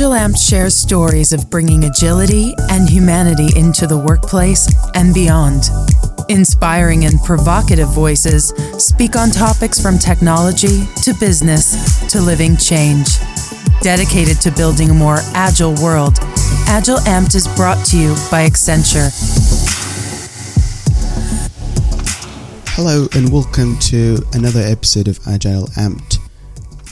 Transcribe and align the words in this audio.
AgileAmped 0.00 0.48
shares 0.48 0.74
stories 0.74 1.30
of 1.30 1.50
bringing 1.50 1.84
agility 1.84 2.54
and 2.70 2.88
humanity 2.88 3.48
into 3.54 3.86
the 3.86 3.98
workplace 3.98 4.66
and 4.94 5.12
beyond. 5.12 5.64
Inspiring 6.30 7.04
and 7.04 7.22
provocative 7.22 7.88
voices 7.88 8.48
speak 8.78 9.14
on 9.14 9.28
topics 9.28 9.78
from 9.78 9.98
technology 9.98 10.86
to 11.02 11.12
business 11.20 12.00
to 12.10 12.18
living 12.18 12.56
change. 12.56 13.08
Dedicated 13.82 14.40
to 14.40 14.50
building 14.52 14.88
a 14.88 14.94
more 14.94 15.18
agile 15.34 15.74
world, 15.82 16.14
AgileAmped 16.64 17.34
is 17.34 17.46
brought 17.54 17.84
to 17.88 17.98
you 17.98 18.14
by 18.30 18.48
Accenture. 18.48 19.10
Hello 22.68 23.06
and 23.14 23.30
welcome 23.30 23.78
to 23.80 24.22
another 24.32 24.60
episode 24.62 25.08
of 25.08 25.20
Agile 25.28 25.66
Amped. 25.76 26.09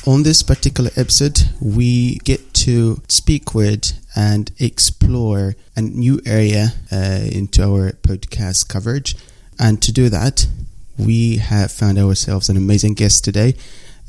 On 0.08 0.22
this 0.22 0.42
particular 0.42 0.90
episode, 0.96 1.50
we 1.60 2.16
get 2.24 2.54
to 2.64 3.02
speak 3.08 3.54
with 3.54 3.92
and 4.16 4.50
explore 4.58 5.54
a 5.76 5.82
new 5.82 6.18
area 6.24 6.68
uh, 6.90 7.20
into 7.30 7.62
our 7.62 7.92
podcast 7.92 8.68
coverage. 8.70 9.16
And 9.58 9.82
to 9.82 9.92
do 9.92 10.08
that, 10.08 10.46
we 10.96 11.36
have 11.36 11.70
found 11.70 11.98
ourselves 11.98 12.48
an 12.48 12.56
amazing 12.56 12.94
guest 12.94 13.22
today. 13.22 13.54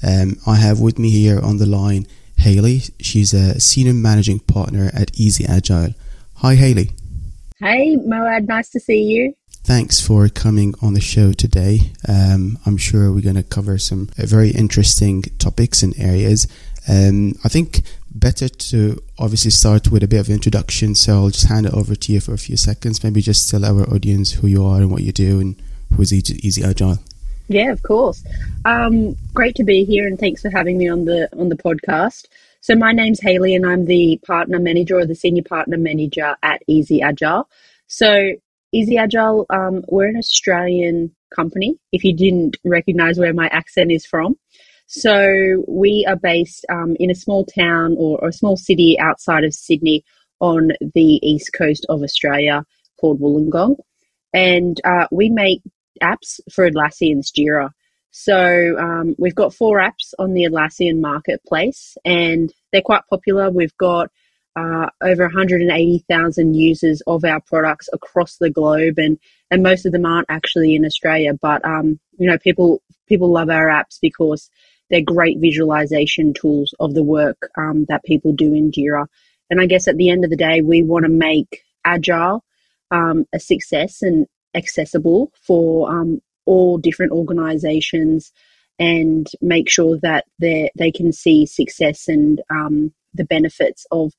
Um, 0.01 0.37
I 0.47 0.55
have 0.55 0.79
with 0.79 0.97
me 0.97 1.09
here 1.09 1.41
on 1.41 1.57
the 1.57 1.65
line 1.65 2.07
Hayley. 2.37 2.83
She's 3.01 3.33
a 3.33 3.59
senior 3.59 3.93
managing 3.93 4.39
partner 4.39 4.91
at 4.93 5.11
Easy 5.19 5.43
Agile. 5.45 5.95
Hi, 6.35 6.55
Hayley. 6.55 6.91
Hey, 7.59 7.97
Moad. 7.97 8.47
Nice 8.47 8.69
to 8.69 8.79
see 8.79 9.01
you. 9.01 9.35
Thanks 9.69 10.01
for 10.01 10.27
coming 10.29 10.73
on 10.81 10.95
the 10.95 10.99
show 10.99 11.31
today. 11.31 11.91
Um, 12.07 12.57
I'm 12.65 12.75
sure 12.75 13.11
we're 13.11 13.21
going 13.21 13.35
to 13.35 13.43
cover 13.43 13.77
some 13.77 14.09
uh, 14.17 14.25
very 14.25 14.49
interesting 14.49 15.21
topics 15.37 15.83
and 15.83 15.93
areas. 15.99 16.47
Um, 16.87 17.35
I 17.43 17.49
think 17.49 17.83
better 18.09 18.49
to 18.49 18.99
obviously 19.19 19.51
start 19.51 19.91
with 19.91 20.01
a 20.01 20.07
bit 20.07 20.21
of 20.21 20.29
introduction. 20.31 20.95
So 20.95 21.13
I'll 21.13 21.29
just 21.29 21.45
hand 21.45 21.67
it 21.67 21.73
over 21.75 21.93
to 21.93 22.11
you 22.11 22.19
for 22.19 22.33
a 22.33 22.37
few 22.39 22.57
seconds. 22.57 23.03
Maybe 23.03 23.21
just 23.21 23.47
tell 23.47 23.63
our 23.63 23.83
audience 23.93 24.31
who 24.31 24.47
you 24.47 24.65
are 24.65 24.77
and 24.77 24.89
what 24.89 25.03
you 25.03 25.11
do 25.11 25.39
and 25.39 25.55
who's 25.95 26.11
Easy, 26.11 26.39
Easy 26.41 26.63
Agile. 26.63 26.97
Yeah, 27.47 27.71
of 27.71 27.83
course. 27.83 28.25
Um, 28.65 29.15
great 29.35 29.53
to 29.57 29.63
be 29.63 29.83
here, 29.85 30.07
and 30.07 30.17
thanks 30.17 30.41
for 30.41 30.49
having 30.49 30.79
me 30.79 30.89
on 30.89 31.05
the 31.05 31.29
on 31.37 31.49
the 31.49 31.55
podcast. 31.55 32.25
So 32.61 32.73
my 32.73 32.91
name's 32.91 33.21
Hayley, 33.21 33.53
and 33.53 33.67
I'm 33.67 33.85
the 33.85 34.19
partner 34.25 34.57
manager 34.57 34.97
or 34.97 35.05
the 35.05 35.13
senior 35.13 35.43
partner 35.43 35.77
manager 35.77 36.35
at 36.41 36.63
Easy 36.65 37.03
Agile. 37.03 37.47
So 37.85 38.31
Easy 38.71 38.97
Agile, 38.97 39.47
um, 39.49 39.83
we're 39.87 40.07
an 40.07 40.17
Australian 40.17 41.15
company. 41.35 41.79
If 41.91 42.03
you 42.03 42.15
didn't 42.15 42.57
recognize 42.63 43.17
where 43.17 43.33
my 43.33 43.47
accent 43.47 43.91
is 43.91 44.05
from, 44.05 44.37
so 44.85 45.63
we 45.67 46.05
are 46.07 46.15
based 46.15 46.65
um, 46.69 46.95
in 46.99 47.09
a 47.09 47.15
small 47.15 47.45
town 47.45 47.95
or, 47.97 48.19
or, 48.21 48.29
a 48.29 48.33
small 48.33 48.57
city 48.57 48.97
outside 48.99 49.43
of 49.43 49.55
Sydney 49.55 50.03
on 50.39 50.71
the 50.93 51.19
east 51.27 51.51
coast 51.53 51.85
of 51.89 52.03
Australia 52.03 52.63
called 52.99 53.19
Wollongong, 53.19 53.77
and 54.33 54.79
uh, 54.83 55.07
we 55.11 55.29
make 55.29 55.61
apps 56.03 56.39
for 56.53 56.69
Atlassian's 56.69 57.31
Jira. 57.31 57.71
So 58.11 58.77
um, 58.79 59.15
we've 59.17 59.35
got 59.35 59.53
four 59.53 59.79
apps 59.79 60.13
on 60.19 60.33
the 60.33 60.43
Atlassian 60.43 60.99
marketplace, 60.99 61.97
and 62.05 62.53
they're 62.71 62.81
quite 62.81 63.03
popular. 63.09 63.49
We've 63.49 63.77
got 63.77 64.11
uh, 64.59 64.89
over 65.01 65.23
180,000 65.23 66.53
users 66.53 67.01
of 67.07 67.23
our 67.23 67.39
products 67.41 67.87
across 67.93 68.37
the 68.37 68.49
globe, 68.49 68.97
and 68.97 69.17
and 69.51 69.63
most 69.63 69.85
of 69.85 69.91
them 69.93 70.05
aren't 70.05 70.29
actually 70.29 70.75
in 70.75 70.85
Australia. 70.85 71.33
But 71.33 71.63
um, 71.63 71.99
you 72.17 72.27
know, 72.27 72.37
people 72.37 72.81
people 73.07 73.31
love 73.31 73.49
our 73.49 73.67
apps 73.67 73.97
because 74.01 74.49
they're 74.89 75.01
great 75.01 75.39
visualization 75.39 76.33
tools 76.33 76.73
of 76.79 76.93
the 76.93 77.03
work 77.03 77.49
um, 77.57 77.85
that 77.87 78.03
people 78.03 78.33
do 78.33 78.53
in 78.53 78.71
Jira. 78.71 79.05
And 79.49 79.61
I 79.61 79.65
guess 79.65 79.87
at 79.87 79.97
the 79.97 80.09
end 80.09 80.23
of 80.23 80.29
the 80.29 80.35
day, 80.35 80.61
we 80.61 80.83
want 80.83 81.05
to 81.05 81.09
make 81.09 81.63
agile 81.85 82.43
um, 82.91 83.25
a 83.33 83.39
success 83.39 84.01
and 84.01 84.27
accessible 84.55 85.31
for 85.41 85.89
um, 85.89 86.19
all 86.45 86.77
different 86.77 87.13
organizations 87.13 88.33
and 88.77 89.27
make 89.41 89.69
sure 89.69 89.97
that 90.01 90.25
they 90.39 90.69
they 90.77 90.91
can 90.91 91.13
see 91.13 91.45
success 91.45 92.07
and 92.09 92.41
um, 92.49 92.93
the 93.13 93.25
benefits 93.25 93.85
of 93.91 94.11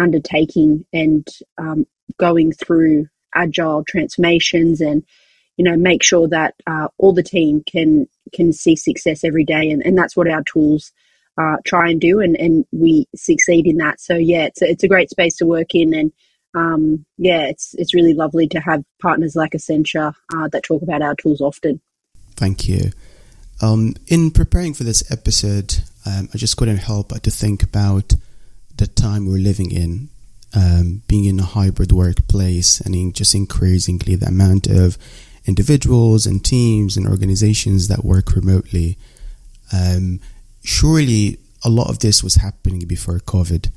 undertaking 0.00 0.84
and 0.92 1.26
um, 1.58 1.86
going 2.18 2.52
through 2.52 3.06
agile 3.34 3.84
transformations 3.84 4.80
and 4.80 5.04
you 5.56 5.64
know 5.64 5.76
make 5.76 6.02
sure 6.02 6.28
that 6.28 6.54
uh, 6.66 6.88
all 6.98 7.12
the 7.12 7.22
team 7.22 7.62
can 7.70 8.08
can 8.32 8.52
see 8.52 8.76
success 8.76 9.24
every 9.24 9.44
day. 9.44 9.70
And, 9.70 9.84
and 9.84 9.96
that's 9.96 10.16
what 10.16 10.28
our 10.28 10.42
tools 10.42 10.92
uh, 11.38 11.56
try 11.64 11.90
and 11.90 12.00
do 12.00 12.20
and, 12.20 12.36
and 12.36 12.64
we 12.72 13.06
succeed 13.14 13.66
in 13.66 13.76
that. 13.78 14.00
So 14.00 14.14
yeah 14.16 14.44
it's 14.44 14.62
a, 14.62 14.70
it's 14.70 14.84
a 14.84 14.88
great 14.88 15.10
space 15.10 15.36
to 15.38 15.46
work 15.46 15.74
in 15.74 15.94
and 15.94 16.12
um, 16.54 17.06
yeah 17.16 17.42
it's 17.42 17.74
it's 17.74 17.94
really 17.94 18.14
lovely 18.14 18.48
to 18.48 18.60
have 18.60 18.84
partners 19.00 19.36
like 19.36 19.52
Accenture 19.52 20.14
uh, 20.34 20.48
that 20.48 20.64
talk 20.64 20.82
about 20.82 21.02
our 21.02 21.14
tools 21.14 21.40
often. 21.40 21.80
Thank 22.36 22.68
you. 22.68 22.90
Um, 23.62 23.94
in 24.06 24.30
preparing 24.30 24.72
for 24.72 24.84
this 24.84 25.10
episode 25.12 25.78
um, 26.06 26.28
I 26.32 26.38
just 26.38 26.56
couldn't 26.56 26.78
help 26.78 27.10
but 27.10 27.22
to 27.24 27.30
think 27.30 27.62
about 27.62 28.14
the 28.80 28.86
time 28.86 29.26
we're 29.26 29.38
living 29.38 29.70
in, 29.70 30.08
um, 30.54 31.02
being 31.06 31.26
in 31.26 31.38
a 31.38 31.44
hybrid 31.44 31.92
workplace 31.92 32.80
and 32.80 32.94
in 32.94 33.12
just 33.12 33.34
increasingly 33.34 34.16
the 34.16 34.26
amount 34.26 34.66
of 34.66 34.98
individuals 35.46 36.26
and 36.26 36.44
teams 36.44 36.96
and 36.96 37.06
organizations 37.06 37.88
that 37.88 38.04
work 38.04 38.34
remotely. 38.34 38.96
Um, 39.72 40.20
surely 40.64 41.38
a 41.64 41.68
lot 41.68 41.90
of 41.90 41.98
this 41.98 42.24
was 42.24 42.36
happening 42.36 42.86
before 42.86 43.18
COVID, 43.18 43.70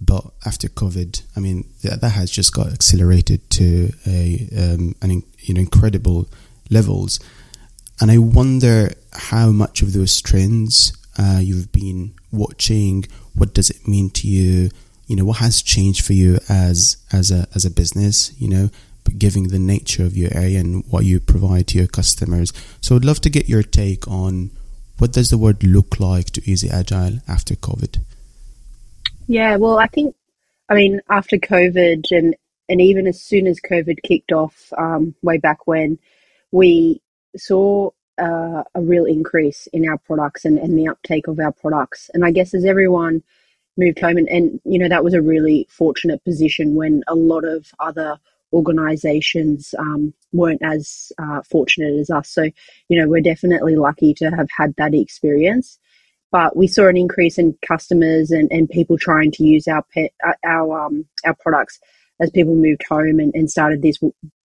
but 0.00 0.24
after 0.44 0.68
COVID, 0.68 1.22
I 1.36 1.40
mean 1.40 1.64
that, 1.82 2.00
that 2.00 2.10
has 2.10 2.30
just 2.30 2.52
got 2.52 2.72
accelerated 2.72 3.48
to 3.50 3.90
a 4.06 4.48
um, 4.56 4.94
an 5.00 5.22
you 5.38 5.54
know 5.54 5.60
incredible 5.60 6.28
levels, 6.68 7.20
and 8.00 8.10
I 8.10 8.18
wonder 8.18 8.92
how 9.12 9.50
much 9.50 9.82
of 9.82 9.92
those 9.92 10.20
trends 10.20 10.92
uh, 11.16 11.40
you've 11.42 11.72
been 11.72 12.14
watching 12.32 13.04
what 13.34 13.54
does 13.54 13.70
it 13.70 13.86
mean 13.86 14.10
to 14.10 14.28
you? 14.28 14.70
You 15.06 15.16
know 15.16 15.24
what 15.24 15.38
has 15.38 15.62
changed 15.62 16.04
for 16.04 16.12
you 16.12 16.38
as 16.48 16.96
as 17.12 17.30
a 17.30 17.46
as 17.54 17.64
a 17.64 17.70
business 17.70 18.32
you 18.38 18.48
know 18.48 18.68
giving 19.16 19.48
the 19.48 19.58
nature 19.58 20.04
of 20.04 20.16
your 20.16 20.30
area 20.34 20.60
and 20.60 20.84
what 20.88 21.04
you 21.04 21.20
provide 21.20 21.66
to 21.68 21.78
your 21.78 21.86
customers. 21.86 22.52
So 22.80 22.96
i'd 22.96 23.04
love 23.04 23.20
to 23.22 23.30
get 23.30 23.48
your 23.48 23.62
take 23.62 24.06
on 24.08 24.50
what 24.98 25.12
does 25.12 25.30
the 25.30 25.38
word 25.38 25.62
look 25.62 26.00
like 26.00 26.30
to 26.30 26.50
easy 26.50 26.68
agile 26.68 27.18
after 27.28 27.54
covid? 27.54 28.00
Yeah 29.26 29.56
well 29.56 29.78
i 29.78 29.86
think 29.86 30.14
i 30.68 30.74
mean 30.74 31.00
after 31.08 31.36
covid 31.36 32.04
and 32.10 32.34
and 32.68 32.80
even 32.80 33.06
as 33.06 33.20
soon 33.22 33.46
as 33.46 33.60
covid 33.60 34.02
kicked 34.02 34.32
off 34.32 34.72
um, 34.76 35.14
way 35.22 35.38
back 35.38 35.66
when 35.66 35.98
we 36.50 37.00
saw 37.36 37.90
uh, 38.18 38.62
a 38.74 38.80
real 38.80 39.04
increase 39.04 39.68
in 39.72 39.88
our 39.88 39.98
products 39.98 40.44
and, 40.44 40.58
and 40.58 40.78
the 40.78 40.88
uptake 40.88 41.28
of 41.28 41.38
our 41.38 41.52
products. 41.52 42.10
And 42.14 42.24
I 42.24 42.30
guess 42.30 42.54
as 42.54 42.64
everyone 42.64 43.22
moved 43.76 44.00
home, 44.00 44.16
and, 44.16 44.28
and 44.28 44.60
you 44.64 44.78
know, 44.78 44.88
that 44.88 45.04
was 45.04 45.14
a 45.14 45.22
really 45.22 45.66
fortunate 45.70 46.22
position 46.24 46.74
when 46.74 47.02
a 47.06 47.14
lot 47.14 47.44
of 47.44 47.70
other 47.78 48.18
organizations 48.52 49.74
um, 49.78 50.12
weren't 50.32 50.62
as 50.62 51.12
uh, 51.18 51.42
fortunate 51.42 51.98
as 51.98 52.10
us. 52.10 52.28
So, 52.30 52.44
you 52.88 53.00
know, 53.00 53.08
we're 53.08 53.20
definitely 53.20 53.76
lucky 53.76 54.14
to 54.14 54.30
have 54.30 54.48
had 54.56 54.74
that 54.76 54.94
experience. 54.94 55.78
But 56.30 56.56
we 56.56 56.66
saw 56.66 56.88
an 56.88 56.96
increase 56.96 57.38
in 57.38 57.56
customers 57.66 58.30
and, 58.30 58.50
and 58.52 58.68
people 58.68 58.98
trying 58.98 59.30
to 59.32 59.44
use 59.44 59.66
our 59.66 59.82
pet, 59.94 60.12
uh, 60.26 60.32
our 60.44 60.86
um, 60.86 61.06
our 61.24 61.34
products 61.34 61.80
as 62.20 62.30
people 62.30 62.54
moved 62.54 62.84
home 62.88 63.18
and, 63.18 63.34
and 63.34 63.50
started 63.50 63.80
this 63.80 63.98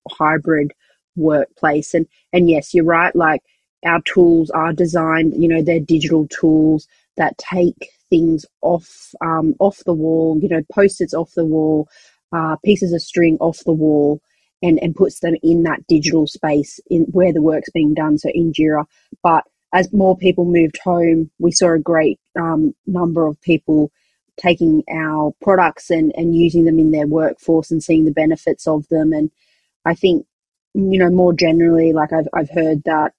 hybrid 0.09 0.73
workplace. 1.15 1.93
And 1.93 2.07
and 2.31 2.49
yes, 2.49 2.73
you're 2.73 2.85
right. 2.85 3.13
Like 3.15 3.41
our 3.85 4.01
tools 4.01 4.49
are 4.51 4.73
designed, 4.73 5.41
you 5.41 5.47
know, 5.47 5.61
they're 5.61 5.79
digital 5.79 6.27
tools 6.27 6.87
that 7.17 7.37
take 7.37 7.89
things 8.09 8.45
off 8.61 9.13
um, 9.21 9.55
off 9.59 9.79
the 9.85 9.93
wall, 9.93 10.39
you 10.41 10.49
know, 10.49 10.61
post-its 10.71 11.13
off 11.13 11.31
the 11.35 11.45
wall, 11.45 11.87
uh, 12.31 12.55
pieces 12.63 12.93
of 12.93 13.01
string 13.01 13.37
off 13.39 13.59
the 13.65 13.73
wall, 13.73 14.21
and 14.61 14.79
and 14.81 14.95
puts 14.95 15.19
them 15.19 15.35
in 15.43 15.63
that 15.63 15.85
digital 15.87 16.27
space 16.27 16.79
in 16.89 17.03
where 17.11 17.33
the 17.33 17.41
work's 17.41 17.71
being 17.71 17.93
done. 17.93 18.17
So 18.17 18.29
in 18.33 18.53
Jira, 18.53 18.85
but 19.21 19.43
as 19.73 19.91
more 19.91 20.15
people 20.15 20.45
moved 20.45 20.77
home, 20.83 21.31
we 21.39 21.51
saw 21.51 21.73
a 21.73 21.79
great 21.79 22.19
um, 22.39 22.75
number 22.85 23.25
of 23.25 23.41
people 23.41 23.91
taking 24.37 24.83
our 24.91 25.33
products 25.41 25.89
and, 25.89 26.11
and 26.15 26.35
using 26.35 26.65
them 26.65 26.79
in 26.79 26.91
their 26.91 27.07
workforce 27.07 27.71
and 27.71 27.83
seeing 27.83 28.05
the 28.05 28.11
benefits 28.11 28.67
of 28.67 28.87
them. 28.89 29.13
And 29.13 29.31
I 29.85 29.95
think, 29.95 30.25
you 30.73 30.97
know, 30.99 31.09
more 31.09 31.33
generally, 31.33 31.93
like 31.93 32.13
I've, 32.13 32.27
I've 32.33 32.49
heard 32.49 32.83
that 32.85 33.13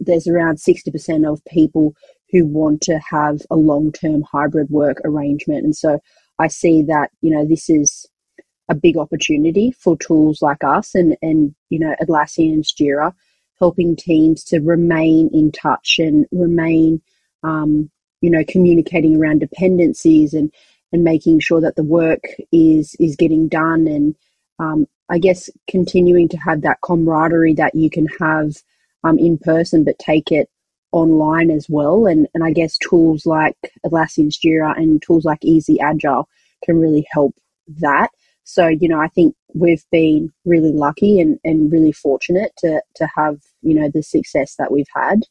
there's 0.00 0.26
around 0.26 0.56
60% 0.56 1.30
of 1.30 1.44
people 1.44 1.94
who 2.30 2.44
want 2.44 2.80
to 2.82 2.98
have 3.10 3.40
a 3.50 3.56
long-term 3.56 4.22
hybrid 4.22 4.70
work 4.70 5.00
arrangement. 5.04 5.64
And 5.64 5.76
so 5.76 6.00
i 6.38 6.48
see 6.48 6.82
that 6.82 7.08
you 7.22 7.30
know 7.30 7.46
this 7.46 7.70
is 7.70 8.06
a 8.68 8.74
big 8.74 8.98
opportunity 8.98 9.70
for 9.70 9.96
tools 9.96 10.42
like 10.42 10.62
us 10.62 10.94
and 10.94 11.16
and 11.22 11.54
you 11.70 11.78
know 11.78 11.94
atlassian's 12.02 12.74
jira 12.74 13.10
helping 13.58 13.96
teams 13.96 14.44
to 14.44 14.58
remain 14.60 15.30
in 15.32 15.50
touch 15.50 15.96
and 15.98 16.26
remain 16.30 17.00
um, 17.42 17.90
you 18.20 18.30
know 18.30 18.44
communicating 18.46 19.16
around 19.16 19.38
dependencies 19.38 20.34
and 20.34 20.52
and 20.92 21.04
making 21.04 21.40
sure 21.40 21.60
that 21.60 21.76
the 21.76 21.84
work 21.84 22.24
is 22.52 22.96
is 22.98 23.16
getting 23.16 23.48
done. 23.48 23.86
And 23.86 24.16
um, 24.58 24.86
I 25.08 25.18
guess 25.18 25.50
continuing 25.68 26.28
to 26.30 26.36
have 26.38 26.62
that 26.62 26.78
camaraderie 26.82 27.54
that 27.54 27.74
you 27.74 27.90
can 27.90 28.06
have 28.20 28.56
um, 29.04 29.18
in 29.18 29.38
person, 29.38 29.84
but 29.84 29.98
take 29.98 30.32
it 30.32 30.48
online 30.92 31.50
as 31.50 31.68
well. 31.68 32.06
And, 32.06 32.26
and 32.34 32.42
I 32.44 32.52
guess 32.52 32.78
tools 32.78 33.26
like 33.26 33.56
Atlassian's 33.84 34.38
Jira 34.38 34.76
and 34.76 35.02
tools 35.02 35.24
like 35.24 35.44
Easy 35.44 35.78
Agile 35.80 36.28
can 36.64 36.78
really 36.78 37.06
help 37.10 37.34
that. 37.80 38.10
So, 38.44 38.68
you 38.68 38.88
know, 38.88 39.00
I 39.00 39.08
think 39.08 39.34
we've 39.54 39.84
been 39.90 40.32
really 40.44 40.72
lucky 40.72 41.20
and, 41.20 41.38
and 41.44 41.70
really 41.72 41.92
fortunate 41.92 42.52
to, 42.58 42.80
to 42.94 43.08
have, 43.16 43.40
you 43.62 43.74
know, 43.74 43.90
the 43.92 44.02
success 44.02 44.54
that 44.56 44.70
we've 44.70 44.86
had. 44.94 45.22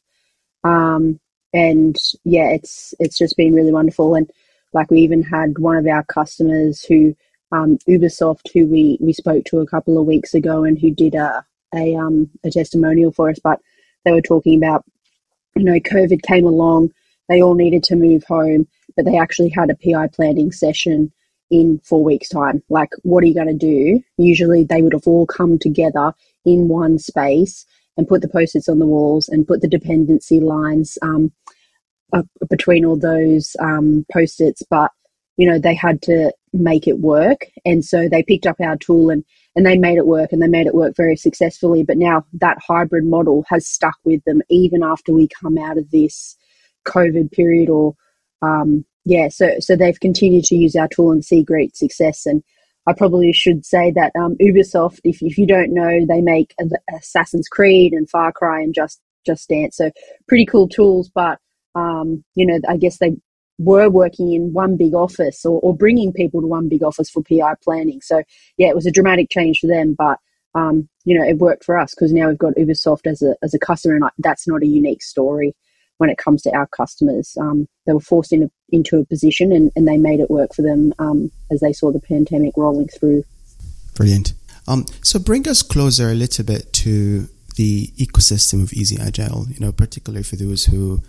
Um, 0.64 1.18
and 1.52 1.96
yeah, 2.24 2.50
it's, 2.50 2.94
it's 3.00 3.16
just 3.16 3.36
been 3.36 3.54
really 3.54 3.72
wonderful. 3.72 4.14
And 4.14 4.30
like 4.72 4.90
we 4.90 5.00
even 5.00 5.22
had 5.22 5.58
one 5.58 5.76
of 5.76 5.86
our 5.86 6.04
customers 6.04 6.84
who, 6.84 7.16
um, 7.52 7.78
Ubisoft, 7.88 8.52
who 8.52 8.66
we, 8.66 8.98
we 9.00 9.12
spoke 9.12 9.44
to 9.46 9.60
a 9.60 9.66
couple 9.66 9.98
of 9.98 10.06
weeks 10.06 10.34
ago 10.34 10.64
and 10.64 10.78
who 10.78 10.90
did 10.90 11.14
a, 11.14 11.44
a, 11.74 11.96
um, 11.96 12.30
a 12.44 12.50
testimonial 12.50 13.12
for 13.12 13.30
us, 13.30 13.38
but 13.42 13.60
they 14.04 14.12
were 14.12 14.22
talking 14.22 14.56
about, 14.58 14.84
you 15.54 15.64
know, 15.64 15.78
COVID 15.80 16.22
came 16.22 16.46
along, 16.46 16.92
they 17.28 17.42
all 17.42 17.54
needed 17.54 17.82
to 17.84 17.96
move 17.96 18.24
home, 18.24 18.68
but 18.96 19.04
they 19.04 19.18
actually 19.18 19.48
had 19.50 19.70
a 19.70 19.76
PI 19.76 20.08
planning 20.08 20.52
session 20.52 21.12
in 21.50 21.80
four 21.84 22.02
weeks' 22.02 22.28
time. 22.28 22.62
Like, 22.68 22.90
what 23.02 23.22
are 23.22 23.26
you 23.26 23.34
going 23.34 23.46
to 23.46 23.54
do? 23.54 24.02
Usually, 24.16 24.64
they 24.64 24.82
would 24.82 24.92
have 24.92 25.06
all 25.06 25.26
come 25.26 25.58
together 25.58 26.12
in 26.44 26.68
one 26.68 26.98
space 26.98 27.66
and 27.96 28.08
put 28.08 28.22
the 28.22 28.28
post-its 28.28 28.68
on 28.68 28.78
the 28.78 28.86
walls 28.86 29.28
and 29.28 29.46
put 29.46 29.60
the 29.60 29.68
dependency 29.68 30.40
lines 30.40 30.98
um, 31.02 31.32
between 32.48 32.84
all 32.84 32.96
those 32.96 33.56
um, 33.60 34.04
post-its. 34.12 34.62
But 34.68 34.90
you 35.36 35.48
know, 35.48 35.58
they 35.58 35.74
had 35.74 36.00
to 36.02 36.32
make 36.52 36.86
it 36.86 36.98
work, 36.98 37.46
and 37.64 37.84
so 37.84 38.08
they 38.08 38.22
picked 38.22 38.46
up 38.46 38.60
our 38.60 38.76
tool 38.76 39.10
and 39.10 39.24
and 39.56 39.66
they 39.66 39.78
made 39.78 39.96
it 39.96 40.06
work, 40.06 40.32
and 40.32 40.40
they 40.40 40.48
made 40.48 40.66
it 40.66 40.74
work 40.74 40.94
very 40.96 41.16
successfully. 41.16 41.82
But 41.82 41.96
now 41.96 42.24
that 42.34 42.58
hybrid 42.66 43.04
model 43.04 43.44
has 43.48 43.66
stuck 43.66 43.96
with 44.04 44.22
them 44.24 44.42
even 44.48 44.82
after 44.82 45.12
we 45.12 45.28
come 45.28 45.58
out 45.58 45.78
of 45.78 45.90
this 45.90 46.36
COVID 46.86 47.32
period 47.32 47.68
or 47.68 47.96
um, 48.42 48.84
yeah, 49.04 49.28
so 49.28 49.58
so 49.60 49.76
they've 49.76 49.98
continued 49.98 50.44
to 50.46 50.56
use 50.56 50.76
our 50.76 50.88
tool 50.88 51.12
and 51.12 51.24
see 51.24 51.42
great 51.42 51.76
success. 51.76 52.26
And 52.26 52.42
I 52.86 52.92
probably 52.92 53.32
should 53.32 53.64
say 53.64 53.92
that 53.92 54.12
um, 54.18 54.36
Ubisoft, 54.40 55.00
if, 55.04 55.22
if 55.22 55.38
you 55.38 55.46
don't 55.46 55.72
know, 55.72 56.04
they 56.06 56.20
make 56.20 56.54
Assassin's 56.96 57.48
Creed 57.48 57.92
and 57.92 58.08
Far 58.10 58.32
Cry 58.32 58.60
and 58.60 58.74
Just 58.74 59.00
Just 59.24 59.48
Dance, 59.48 59.76
so 59.76 59.90
pretty 60.28 60.44
cool 60.44 60.68
tools. 60.68 61.10
But 61.14 61.38
um, 61.74 62.24
you 62.34 62.46
know, 62.46 62.58
I 62.68 62.76
guess 62.76 62.98
they 62.98 63.16
were 63.58 63.88
working 63.88 64.32
in 64.32 64.52
one 64.52 64.76
big 64.76 64.94
office 64.94 65.44
or, 65.44 65.60
or 65.60 65.74
bringing 65.74 66.12
people 66.12 66.40
to 66.40 66.46
one 66.46 66.68
big 66.68 66.82
office 66.82 67.08
for 67.08 67.22
PI 67.22 67.54
planning. 67.62 68.00
So 68.02 68.22
yeah, 68.56 68.68
it 68.68 68.74
was 68.74 68.86
a 68.86 68.90
dramatic 68.90 69.30
change 69.30 69.60
for 69.60 69.66
them, 69.66 69.94
but 69.96 70.18
um, 70.54 70.88
you 71.04 71.18
know, 71.18 71.24
it 71.24 71.38
worked 71.38 71.64
for 71.64 71.78
us 71.78 71.94
because 71.94 72.12
now 72.12 72.28
we've 72.28 72.38
got 72.38 72.54
Ubisoft 72.54 73.06
as 73.06 73.22
a 73.22 73.36
as 73.42 73.52
a 73.52 73.58
customer, 73.58 73.96
and 73.96 74.04
that's 74.18 74.48
not 74.48 74.62
a 74.62 74.66
unique 74.66 75.02
story 75.02 75.54
when 75.98 76.10
it 76.10 76.18
comes 76.18 76.42
to 76.42 76.50
our 76.54 76.66
customers. 76.66 77.36
Um, 77.40 77.68
they 77.86 77.92
were 77.92 78.00
forced 78.00 78.32
into, 78.32 78.50
into 78.70 78.98
a 78.98 79.04
position 79.04 79.52
and, 79.52 79.72
and 79.76 79.88
they 79.88 79.96
made 79.96 80.20
it 80.20 80.30
work 80.30 80.54
for 80.54 80.62
them 80.62 80.92
um, 80.98 81.30
as 81.50 81.60
they 81.60 81.72
saw 81.72 81.90
the 81.90 82.00
pandemic 82.00 82.54
rolling 82.56 82.88
through. 82.88 83.24
Brilliant. 83.94 84.34
Um, 84.68 84.84
so 85.02 85.18
bring 85.18 85.48
us 85.48 85.62
closer 85.62 86.10
a 86.10 86.14
little 86.14 86.44
bit 86.44 86.72
to 86.74 87.28
the 87.56 87.86
ecosystem 87.96 88.62
of 88.62 88.72
Easy 88.72 88.98
Agile, 89.00 89.46
you 89.48 89.60
know, 89.60 89.72
particularly 89.72 90.22
for 90.22 90.36
those 90.36 90.66
who 90.66 91.00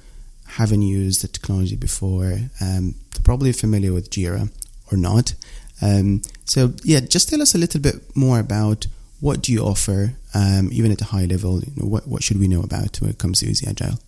haven't 0.48 0.82
used 0.82 1.22
the 1.24 1.28
technology 1.28 1.76
before, 1.76 2.40
um, 2.62 2.96
they're 3.12 3.24
probably 3.24 3.52
familiar 3.52 3.94
with 3.94 4.10
Jira 4.10 4.50
or 4.92 4.98
not. 4.98 5.34
Um, 5.82 6.22
so 6.46 6.74
yeah, 6.84 7.02
just 7.02 7.30
tell 7.30 7.42
us 7.42 7.54
a 7.54 7.58
little 7.58 7.82
bit 7.82 8.16
more 8.16 8.40
about 8.40 8.88
what 9.20 9.42
do 9.42 9.52
you 9.52 9.64
offer, 9.64 10.14
um, 10.34 10.70
even 10.72 10.92
at 10.92 11.02
a 11.02 11.06
high 11.06 11.26
level. 11.26 11.60
You 11.60 11.74
know, 11.76 11.88
what 11.88 12.08
what 12.08 12.24
should 12.24 12.40
we 12.40 12.48
know 12.48 12.62
about 12.62 12.98
when 13.02 13.10
it 13.10 13.18
comes 13.18 13.40
to 13.40 13.48
Easy 13.48 13.68
Agile? 13.68 14.00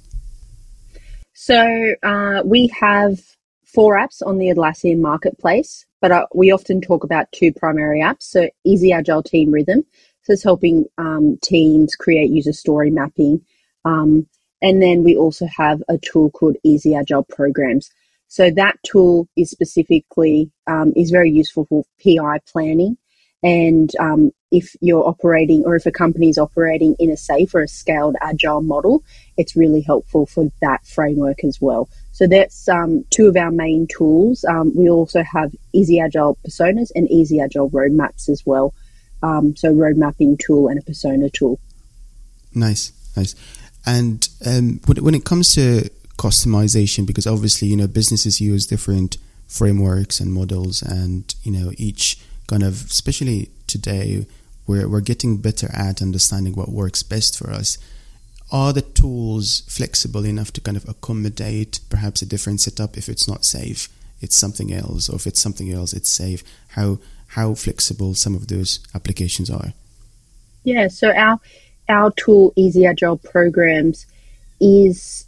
So 1.33 1.95
uh, 2.03 2.41
we 2.45 2.67
have 2.79 3.19
four 3.63 3.95
apps 3.95 4.21
on 4.25 4.37
the 4.37 4.47
Atlassian 4.47 4.99
marketplace, 4.99 5.85
but 6.01 6.11
uh, 6.11 6.25
we 6.33 6.51
often 6.51 6.81
talk 6.81 7.03
about 7.03 7.31
two 7.31 7.53
primary 7.53 8.01
apps. 8.01 8.23
So 8.23 8.49
Easy 8.63 8.91
Agile 8.91 9.23
Team 9.23 9.51
Rhythm, 9.51 9.83
so 10.23 10.33
it's 10.33 10.43
helping 10.43 10.85
um, 10.97 11.37
teams 11.41 11.95
create 11.95 12.29
user 12.29 12.53
story 12.53 12.91
mapping. 12.91 13.41
Um, 13.85 14.27
and 14.61 14.81
then 14.81 15.03
we 15.03 15.15
also 15.15 15.47
have 15.57 15.81
a 15.89 15.97
tool 15.97 16.29
called 16.31 16.57
Easy 16.63 16.95
Agile 16.95 17.23
Programs. 17.23 17.89
So 18.27 18.51
that 18.51 18.77
tool 18.83 19.27
is 19.35 19.49
specifically 19.49 20.51
um, 20.67 20.93
is 20.95 21.09
very 21.09 21.31
useful 21.31 21.65
for 21.65 21.83
PI 22.03 22.39
planning 22.51 22.97
and 23.41 23.89
um, 23.99 24.31
if 24.51 24.75
you're 24.81 25.07
operating 25.07 25.63
or 25.65 25.75
if 25.75 25.85
a 25.85 25.91
company 25.91 26.29
is 26.29 26.37
operating 26.37 26.95
in 26.99 27.09
a 27.09 27.15
SAFe 27.15 27.53
or 27.55 27.61
a 27.61 27.67
scaled 27.67 28.15
agile 28.21 28.61
model, 28.61 29.03
it's 29.37 29.55
really 29.55 29.81
helpful 29.81 30.25
for 30.25 30.51
that 30.61 30.85
framework 30.85 31.43
as 31.43 31.61
well. 31.61 31.87
So 32.11 32.27
that's 32.27 32.67
um, 32.67 33.05
two 33.11 33.27
of 33.27 33.37
our 33.37 33.51
main 33.51 33.87
tools. 33.87 34.43
Um, 34.43 34.75
we 34.75 34.89
also 34.89 35.23
have 35.23 35.55
Easy 35.71 36.01
Agile 36.01 36.37
personas 36.45 36.91
and 36.95 37.09
Easy 37.09 37.39
Agile 37.39 37.69
roadmaps 37.69 38.27
as 38.27 38.45
well. 38.45 38.73
Um, 39.23 39.55
so 39.55 39.71
road 39.71 39.95
mapping 39.95 40.37
tool 40.37 40.67
and 40.67 40.79
a 40.79 40.81
persona 40.81 41.29
tool. 41.29 41.59
Nice, 42.53 42.91
nice. 43.15 43.35
And 43.85 44.27
um, 44.45 44.81
when 44.85 45.15
it 45.15 45.25
comes 45.25 45.55
to 45.55 45.89
customization, 46.17 47.05
because 47.05 47.25
obviously 47.25 47.67
you 47.69 47.77
know 47.77 47.87
businesses 47.87 48.41
use 48.41 48.67
different 48.67 49.17
frameworks 49.47 50.19
and 50.19 50.33
models, 50.33 50.81
and 50.81 51.33
you 51.43 51.51
know 51.51 51.71
each 51.77 52.19
kind 52.49 52.63
of, 52.63 52.85
especially 52.85 53.49
today, 53.67 54.25
we're, 54.65 54.89
we're 54.89 55.01
getting 55.01 55.37
better 55.37 55.69
at 55.71 56.01
understanding 56.01 56.53
what 56.55 56.69
works 56.69 57.03
best 57.03 57.37
for 57.37 57.51
us. 57.51 57.77
Are 58.51 58.73
the 58.73 58.81
tools 58.81 59.61
flexible 59.67 60.25
enough 60.25 60.51
to 60.53 60.61
kind 60.61 60.75
of 60.75 60.89
accommodate 60.89 61.79
perhaps 61.89 62.23
a 62.23 62.25
different 62.25 62.61
setup 62.61 62.97
if 62.97 63.07
it's 63.07 63.27
not 63.27 63.41
SAFe? 63.41 63.87
It's 64.21 64.35
something 64.35 64.73
else, 64.73 65.09
or 65.09 65.15
if 65.15 65.27
it's 65.27 65.39
something 65.39 65.71
else, 65.71 65.93
it's 65.93 66.09
SAFe. 66.09 66.43
How 66.69 66.99
how 67.33 67.53
flexible 67.53 68.15
some 68.15 68.33
of 68.33 68.47
those 68.47 68.79
applications 68.95 69.51
are? 69.51 69.73
Yeah, 70.63 70.87
so 70.87 71.11
our 71.11 71.39
our 71.89 72.11
tool, 72.11 72.53
Easy 72.55 72.85
Agile 72.85 73.17
Programs, 73.17 74.05
is 74.61 75.25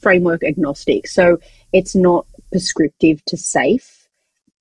framework 0.00 0.44
agnostic. 0.44 1.06
So 1.08 1.38
it's 1.72 1.94
not 1.94 2.26
prescriptive 2.50 3.24
to 3.26 3.36
SAFe 3.36 3.98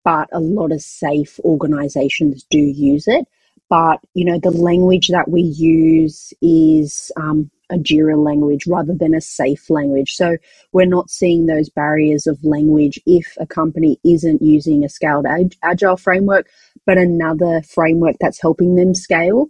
but 0.08 0.30
a 0.32 0.40
lot 0.40 0.72
of 0.72 0.80
SAFe 0.80 1.38
organizations 1.42 2.46
do 2.50 2.60
use 2.60 3.10
it. 3.10 3.28
But, 3.70 4.00
you 4.14 4.24
know, 4.24 4.40
the 4.42 4.52
language 4.52 5.10
that 5.10 5.28
we 5.28 5.42
use 5.42 6.34
is 6.42 7.12
um, 7.18 7.52
a 7.70 7.76
JIRA 7.76 8.16
language 8.16 8.68
rather 8.68 8.94
than 8.94 9.14
a 9.14 9.18
SAFe 9.20 9.70
language. 9.70 10.14
So 10.14 10.38
we're 10.72 10.86
not 10.86 11.10
seeing 11.10 11.46
those 11.46 11.68
barriers 11.68 12.26
of 12.26 12.42
language 12.46 12.98
if 13.06 13.36
a 13.38 13.46
company 13.46 14.00
isn't 14.06 14.42
using 14.42 14.86
a 14.86 14.90
scaled 14.90 15.26
ag- 15.26 15.58
agile 15.62 15.98
framework, 15.98 16.48
but 16.86 16.98
another 16.98 17.62
framework 17.64 18.16
that's 18.22 18.42
helping 18.42 18.78
them 18.78 18.96
scale, 18.96 19.50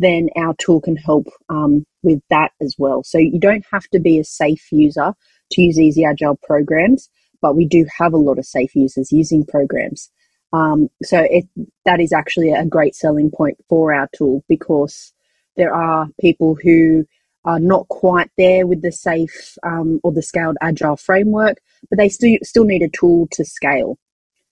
then 0.00 0.28
our 0.36 0.54
tool 0.54 0.80
can 0.80 0.96
help 0.96 1.28
um, 1.48 1.84
with 2.02 2.20
that 2.30 2.52
as 2.60 2.74
well. 2.78 3.02
So 3.04 3.18
you 3.18 3.38
don't 3.38 3.64
have 3.70 3.86
to 3.88 4.00
be 4.00 4.18
a 4.18 4.22
SAFe 4.22 4.72
user 4.72 5.14
to 5.52 5.62
use 5.62 5.78
easy 5.78 6.04
agile 6.04 6.38
programs 6.42 7.08
but 7.40 7.56
we 7.56 7.66
do 7.66 7.86
have 7.98 8.12
a 8.12 8.18
lot 8.18 8.38
of 8.38 8.44
SAFe 8.44 8.74
users 8.74 9.12
using 9.12 9.44
programs. 9.44 10.10
Um, 10.52 10.88
so 11.02 11.20
it, 11.20 11.46
that 11.84 12.00
is 12.00 12.12
actually 12.12 12.52
a 12.52 12.66
great 12.66 12.94
selling 12.94 13.30
point 13.30 13.56
for 13.68 13.94
our 13.94 14.08
tool 14.14 14.44
because 14.48 15.12
there 15.56 15.72
are 15.74 16.08
people 16.20 16.56
who 16.62 17.06
are 17.44 17.60
not 17.60 17.88
quite 17.88 18.30
there 18.36 18.66
with 18.66 18.82
the 18.82 18.88
SAFe 18.88 19.56
um, 19.62 20.00
or 20.02 20.12
the 20.12 20.22
scaled 20.22 20.56
agile 20.60 20.96
framework, 20.96 21.58
but 21.88 21.98
they 21.98 22.08
still 22.08 22.36
still 22.42 22.64
need 22.64 22.82
a 22.82 22.88
tool 22.88 23.28
to 23.32 23.44
scale. 23.44 23.98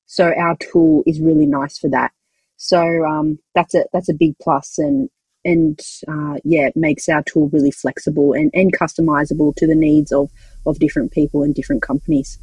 So 0.07 0.33
our 0.33 0.57
tool 0.57 1.02
is 1.07 1.21
really 1.21 1.47
nice 1.47 1.76
for 1.78 1.88
that. 1.90 2.12
So 2.57 3.05
um, 3.05 3.38
that's 3.55 3.75
a 3.75 3.85
that's 3.93 4.09
a 4.09 4.14
big 4.14 4.38
plus, 4.40 4.78
and 4.78 5.11
and 5.49 5.81
uh, 6.12 6.37
yeah, 6.45 6.67
it 6.71 6.76
makes 6.76 7.09
our 7.09 7.23
tool 7.23 7.49
really 7.49 7.71
flexible 7.71 8.33
and, 8.33 8.50
and 8.55 8.76
customizable 8.83 9.55
to 9.57 9.67
the 9.67 9.75
needs 9.75 10.11
of 10.12 10.31
of 10.67 10.78
different 10.78 11.11
people 11.12 11.43
and 11.43 11.55
different 11.55 11.83
companies. 11.83 12.38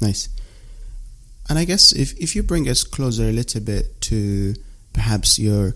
Nice. 0.00 0.28
And 1.48 1.58
I 1.58 1.64
guess 1.64 1.92
if, 1.92 2.16
if 2.18 2.34
you 2.34 2.42
bring 2.42 2.68
us 2.68 2.84
closer 2.84 3.24
a 3.24 3.32
little 3.32 3.60
bit 3.60 4.00
to 4.02 4.54
perhaps 4.92 5.38
your 5.38 5.74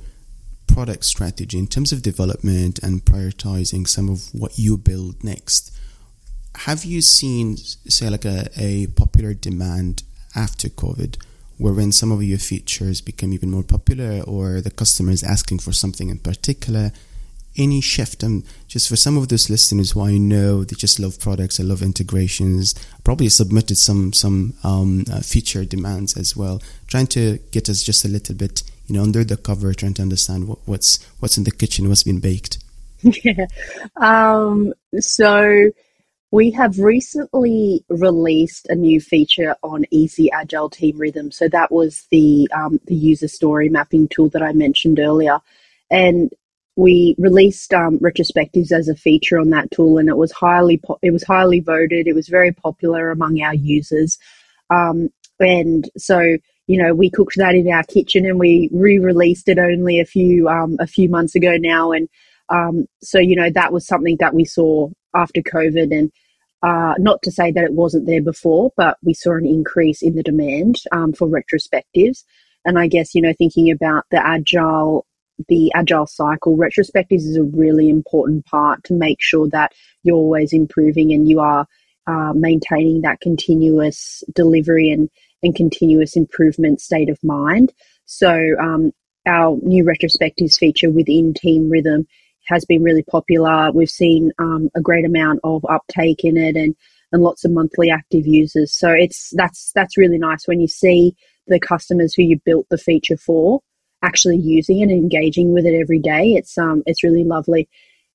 product 0.67 1.05
strategy 1.05 1.59
in 1.59 1.67
terms 1.67 1.93
of 1.93 2.03
development 2.03 2.79
and 2.83 3.05
prioritizing 3.05 3.87
some 3.87 4.09
of 4.09 4.29
what 4.33 4.59
you 4.59 4.77
build 4.77 5.23
next, 5.23 5.77
have 6.57 6.85
you 6.85 7.03
seen, 7.03 7.57
say, 7.57 8.09
like 8.09 8.25
a, 8.25 8.49
a 8.57 8.87
popular 8.89 9.35
demand 9.35 10.03
after 10.35 10.69
COVID, 10.69 11.17
wherein 11.59 11.93
some 11.93 12.13
of 12.13 12.23
your 12.23 12.39
features 12.39 13.01
become 13.01 13.33
even 13.33 13.51
more 13.51 13.63
popular 13.63 14.23
or 14.23 14.61
the 14.61 14.71
customer 14.71 15.13
is 15.13 15.23
asking 15.23 15.61
for 15.61 15.73
something 15.73 16.11
in 16.11 16.19
particular? 16.19 16.93
any 17.57 17.81
shift? 17.81 18.23
And 18.23 18.45
just 18.69 18.89
for 18.89 18.97
some 18.97 19.17
of 19.17 19.29
those 19.29 19.51
listeners 19.51 19.93
who 19.93 20.03
I 20.03 20.19
know 20.19 20.65
they 20.65 20.77
just 20.77 20.99
love 20.99 21.19
products, 21.19 21.61
I 21.61 21.65
love 21.65 21.83
integrations, 21.83 22.75
probably 23.05 23.29
submitted 23.29 23.77
some 23.77 24.13
some 24.13 24.55
um, 24.63 25.05
uh, 25.11 25.21
feature 25.21 25.65
demands 25.65 26.17
as 26.17 26.37
well, 26.37 26.63
trying 26.87 27.07
to 27.09 27.39
get 27.51 27.69
us 27.69 27.83
just 27.83 28.05
a 28.05 28.09
little 28.09 28.35
bit, 28.35 28.63
you 28.87 28.95
know, 28.95 29.03
under 29.03 29.25
the 29.25 29.37
cover, 29.37 29.73
trying 29.75 29.95
to 29.95 30.03
understand 30.03 30.49
what, 30.49 30.59
what's 30.67 31.03
what's 31.21 31.39
in 31.39 31.45
the 31.45 31.51
kitchen, 31.51 31.89
what's 31.89 32.03
been 32.03 32.21
baked. 32.21 32.59
Yeah. 33.03 33.47
Um, 33.97 34.73
so 34.99 35.71
we 36.37 36.51
have 36.51 36.79
recently 36.79 37.83
released 37.89 38.67
a 38.69 38.75
new 38.75 39.01
feature 39.01 39.57
on 39.63 39.87
Easy 39.91 40.31
Agile 40.31 40.69
Team 40.69 40.99
Rhythm. 40.99 41.33
So 41.33 41.49
that 41.49 41.73
was 41.73 42.07
the 42.11 42.47
um, 42.55 42.79
the 42.85 42.95
user 42.95 43.27
story 43.27 43.71
mapping 43.71 44.07
tool 44.09 44.29
that 44.29 44.43
I 44.43 44.53
mentioned 44.53 44.99
earlier, 44.99 45.39
and 45.91 46.31
we 46.77 47.15
released 47.17 47.73
um, 47.73 47.99
retrospectives 48.01 48.71
as 48.71 48.87
a 48.89 48.95
feature 48.95 49.39
on 49.39 49.49
that 49.51 49.71
tool, 49.71 49.97
and 49.97 50.11
it 50.11 50.19
was 50.19 50.31
highly 50.31 50.77
po- 50.77 50.99
it 51.01 51.11
was 51.11 51.25
highly 51.25 51.61
voted. 51.61 52.07
It 52.07 52.15
was 52.15 52.29
very 52.29 52.53
popular 52.53 53.11
among 53.11 53.41
our 53.41 53.55
users, 53.55 54.19
um, 54.69 55.09
and 55.41 55.89
so 55.97 56.21
you 56.67 56.83
know 56.83 56.93
we 56.93 57.09
cooked 57.09 57.39
that 57.39 57.55
in 57.55 57.73
our 57.73 57.85
kitchen, 57.85 58.27
and 58.27 58.39
we 58.39 58.69
re-released 58.75 59.49
it 59.49 59.59
only 59.59 60.01
a 60.01 60.05
few 60.05 60.51
um, 60.51 60.77
a 60.81 60.87
few 60.87 61.09
months 61.09 61.35
ago 61.35 61.57
now, 61.59 61.93
and 61.93 62.11
um, 62.51 62.85
so 63.03 63.19
you 63.19 63.37
know 63.37 63.49
that 63.49 63.73
was 63.73 63.87
something 63.87 64.19
that 64.21 64.35
we 64.35 64.45
saw 64.45 64.91
after 65.15 65.41
COVID, 65.41 65.99
and 65.99 66.13
uh, 66.67 66.95
not 66.99 67.23
to 67.23 67.31
say 67.31 67.53
that 67.53 67.63
it 67.63 67.73
wasn't 67.73 68.07
there 68.07 68.23
before, 68.23 68.73
but 68.77 68.99
we 69.01 69.15
saw 69.15 69.37
an 69.37 69.47
increase 69.47 70.03
in 70.03 70.17
the 70.17 70.23
demand 70.23 70.81
um, 70.91 71.13
for 71.13 71.29
retrospectives. 71.29 72.25
And 72.65 72.77
I 72.77 72.89
guess 72.89 73.15
you 73.15 73.23
know 73.23 73.33
thinking 73.39 73.71
about 73.71 74.05
the 74.11 74.25
agile 74.25 75.07
the 75.49 75.71
agile 75.75 76.07
cycle, 76.07 76.57
retrospectives 76.57 77.21
is 77.21 77.37
a 77.37 77.43
really 77.43 77.89
important 77.89 78.47
part 78.47 78.83
to 78.85 78.95
make 78.95 79.19
sure 79.21 79.49
that 79.51 79.73
you're 80.03 80.17
always 80.17 80.53
improving 80.53 81.13
and 81.13 81.29
you 81.29 81.41
are 81.41 81.67
uh, 82.07 82.33
maintaining 82.35 83.03
that 83.03 83.21
continuous 83.21 84.25
delivery 84.35 84.91
and, 84.91 85.11
and 85.43 85.55
continuous 85.55 86.17
improvement 86.17 86.81
state 86.81 87.11
of 87.11 87.19
mind. 87.23 87.73
So, 88.07 88.35
um, 88.61 88.93
our 89.27 89.57
new 89.63 89.85
retrospectives 89.85 90.57
feature 90.57 90.91
within 90.91 91.35
Team 91.35 91.69
Rhythm 91.69 92.07
has 92.47 92.65
been 92.65 92.83
really 92.83 93.03
popular. 93.03 93.71
We've 93.73 93.91
seen 93.91 94.33
um, 94.39 94.71
a 94.75 94.81
great 94.81 95.05
amount 95.05 95.41
of 95.45 95.65
uptake 95.69 96.25
in 96.25 96.37
it 96.37 96.57
and, 96.57 96.75
and 97.13 97.23
lots 97.23 97.45
of 97.45 97.51
monthly 97.51 97.91
active 97.91 98.27
users. 98.27 98.73
So 98.73 98.91
it's 98.91 99.31
that's 99.37 99.73
that's 99.75 99.97
really 99.97 100.19
nice 100.19 100.47
when 100.47 100.61
you 100.61 100.69
see 100.69 101.15
the 101.47 101.61
customers 101.61 102.15
who 102.15 102.23
you 102.23 102.41
built 102.45 102.67
the 102.71 102.79
feature 102.79 103.17
for 103.17 103.61
actually 104.03 104.37
using 104.37 104.81
it 104.81 104.85
and 104.85 104.93
engaging 104.93 105.53
with 105.53 105.67
it 105.67 105.79
every 105.79 105.99
day. 105.99 106.35
It's 106.35 106.57
um 106.59 106.83
it's 106.87 107.05
really 107.05 107.25
lovely. 107.25 107.69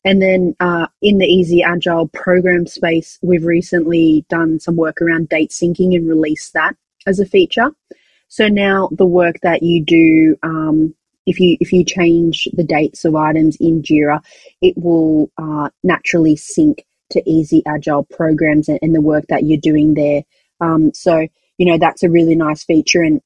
And 0.04 0.22
then 0.22 0.56
uh, 0.60 0.88
in 1.02 1.20
the 1.20 1.28
Easy 1.28 1.62
Agile 1.62 2.08
program 2.08 2.66
space, 2.66 3.20
we've 3.22 3.46
recently 3.46 4.26
done 4.30 4.60
some 4.60 4.76
work 4.76 5.00
around 5.02 5.30
date 5.30 5.52
syncing 5.52 5.96
and 5.96 6.10
released 6.10 6.54
that 6.54 6.76
as 7.06 7.20
a 7.20 7.26
feature. 7.26 7.72
So 8.28 8.48
now 8.48 8.90
the 8.92 9.06
work 9.06 9.42
that 9.44 9.62
you 9.62 9.84
do, 9.84 10.38
um, 10.42 10.96
if 11.26 11.40
you 11.40 11.58
if 11.60 11.72
you 11.72 11.84
change 11.84 12.48
the 12.54 12.64
dates 12.64 13.06
of 13.06 13.16
items 13.16 13.56
in 13.58 13.82
Jira, 13.82 14.24
it 14.62 14.76
will 14.78 15.32
uh, 15.38 15.70
naturally 15.84 16.36
sync 16.36 16.86
to 17.12 17.30
Easy 17.30 17.62
Agile 17.66 18.04
programs 18.06 18.70
and, 18.70 18.80
and, 18.82 18.96
the 18.96 19.02
work 19.02 19.26
that 19.28 19.44
you're 19.44 19.60
doing 19.60 19.94
there. 19.94 20.24
Um, 20.62 20.94
so 20.94 21.28
you 21.58 21.66
know 21.66 21.78
that's 21.78 22.04
a 22.04 22.10
really 22.10 22.36
nice 22.36 22.64
feature, 22.64 23.02
and 23.02 23.22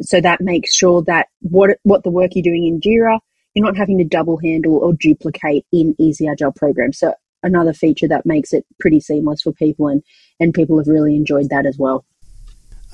so 0.00 0.20
that 0.20 0.40
makes 0.40 0.74
sure 0.74 1.02
that 1.02 1.28
what 1.40 1.78
what 1.82 2.02
the 2.02 2.10
work 2.10 2.32
you're 2.34 2.42
doing 2.42 2.66
in 2.66 2.80
Jira, 2.80 3.20
you're 3.54 3.64
not 3.64 3.76
having 3.76 3.98
to 3.98 4.04
double 4.04 4.38
handle 4.38 4.78
or 4.78 4.92
duplicate 4.94 5.64
in 5.72 5.94
Easy 5.98 6.26
Agile 6.26 6.52
programs. 6.52 6.98
So 6.98 7.14
another 7.42 7.72
feature 7.72 8.08
that 8.08 8.26
makes 8.26 8.52
it 8.52 8.64
pretty 8.80 9.00
seamless 9.00 9.42
for 9.42 9.52
people, 9.52 9.88
and 9.88 10.02
and 10.40 10.54
people 10.54 10.78
have 10.78 10.88
really 10.88 11.14
enjoyed 11.14 11.50
that 11.50 11.66
as 11.66 11.78
well. 11.78 12.04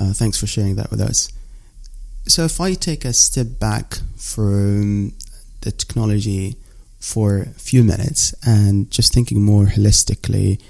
Uh, 0.00 0.12
thanks 0.12 0.38
for 0.38 0.46
sharing 0.46 0.76
that 0.76 0.90
with 0.90 1.00
us. 1.00 1.32
So 2.28 2.44
if 2.44 2.60
I 2.60 2.74
take 2.74 3.06
a 3.06 3.14
step 3.14 3.58
back 3.58 4.00
from 4.16 5.14
the 5.62 5.70
technology 5.70 6.56
for 7.00 7.38
a 7.38 7.46
few 7.46 7.82
minutes 7.82 8.34
and 8.46 8.90
just 8.90 9.14
thinking 9.14 9.42
more 9.42 9.64
holistically 9.64 10.60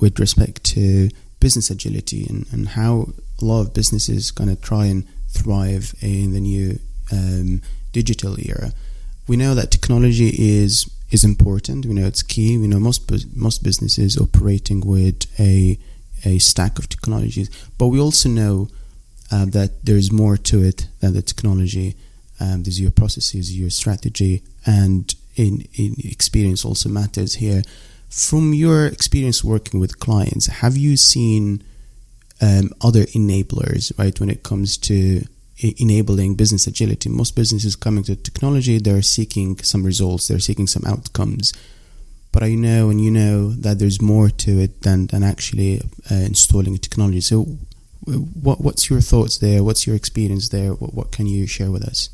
with 0.00 0.18
respect 0.18 0.64
to 0.64 1.08
business 1.38 1.70
agility 1.70 2.26
and, 2.28 2.46
and 2.50 2.70
how 2.70 3.12
a 3.40 3.44
lot 3.44 3.60
of 3.60 3.72
businesses 3.72 4.32
kind 4.32 4.50
of 4.50 4.60
try 4.60 4.86
and 4.86 5.06
thrive 5.28 5.94
in 6.00 6.32
the 6.32 6.40
new 6.40 6.80
um, 7.12 7.62
digital 7.92 8.36
era. 8.40 8.72
We 9.28 9.36
know 9.36 9.54
that 9.54 9.70
technology 9.70 10.30
is 10.36 10.90
is 11.12 11.22
important. 11.22 11.86
We 11.86 11.94
know 11.94 12.06
it's 12.06 12.22
key. 12.22 12.58
We 12.58 12.66
know 12.66 12.80
most 12.80 13.08
most 13.36 13.62
businesses 13.62 14.18
operating 14.18 14.80
with 14.84 15.26
a 15.38 15.78
a 16.24 16.38
stack 16.38 16.80
of 16.80 16.88
technologies, 16.88 17.50
but 17.78 17.86
we 17.86 18.00
also 18.00 18.28
know 18.28 18.68
uh, 19.32 19.46
that 19.46 19.84
there's 19.84 20.12
more 20.12 20.36
to 20.36 20.62
it 20.62 20.88
than 21.00 21.14
the 21.14 21.22
technology. 21.22 21.96
Um, 22.38 22.62
there's 22.62 22.80
your 22.80 22.90
processes, 22.90 23.56
your 23.56 23.70
strategy, 23.70 24.42
and 24.66 25.14
in, 25.36 25.66
in 25.74 25.94
experience 26.04 26.64
also 26.64 26.88
matters 26.88 27.36
here. 27.36 27.62
From 28.10 28.52
your 28.52 28.86
experience 28.86 29.42
working 29.42 29.80
with 29.80 29.98
clients, 29.98 30.46
have 30.46 30.76
you 30.76 30.96
seen 30.96 31.62
um, 32.42 32.70
other 32.82 33.04
enablers, 33.04 33.96
right? 33.98 34.18
When 34.18 34.28
it 34.28 34.42
comes 34.42 34.76
to 34.78 35.22
enabling 35.62 36.34
business 36.34 36.66
agility, 36.66 37.08
most 37.08 37.36
businesses 37.36 37.76
coming 37.76 38.04
to 38.04 38.16
technology, 38.16 38.78
they're 38.78 39.00
seeking 39.02 39.56
some 39.58 39.84
results, 39.84 40.28
they're 40.28 40.40
seeking 40.40 40.66
some 40.66 40.82
outcomes. 40.84 41.52
But 42.32 42.42
I 42.42 42.54
know, 42.54 42.90
and 42.90 43.00
you 43.00 43.10
know, 43.10 43.50
that 43.50 43.78
there's 43.78 44.00
more 44.00 44.28
to 44.28 44.58
it 44.58 44.82
than 44.82 45.06
than 45.06 45.22
actually 45.22 45.80
uh, 46.10 46.14
installing 46.14 46.76
technology. 46.78 47.20
So, 47.20 47.58
what 48.04 48.60
what's 48.60 48.90
your 48.90 49.00
thoughts 49.00 49.38
there? 49.38 49.62
What's 49.62 49.86
your 49.86 49.96
experience 49.96 50.48
there? 50.48 50.72
What, 50.72 50.94
what 50.94 51.12
can 51.12 51.26
you 51.26 51.46
share 51.46 51.70
with 51.70 51.84
us? 51.84 52.08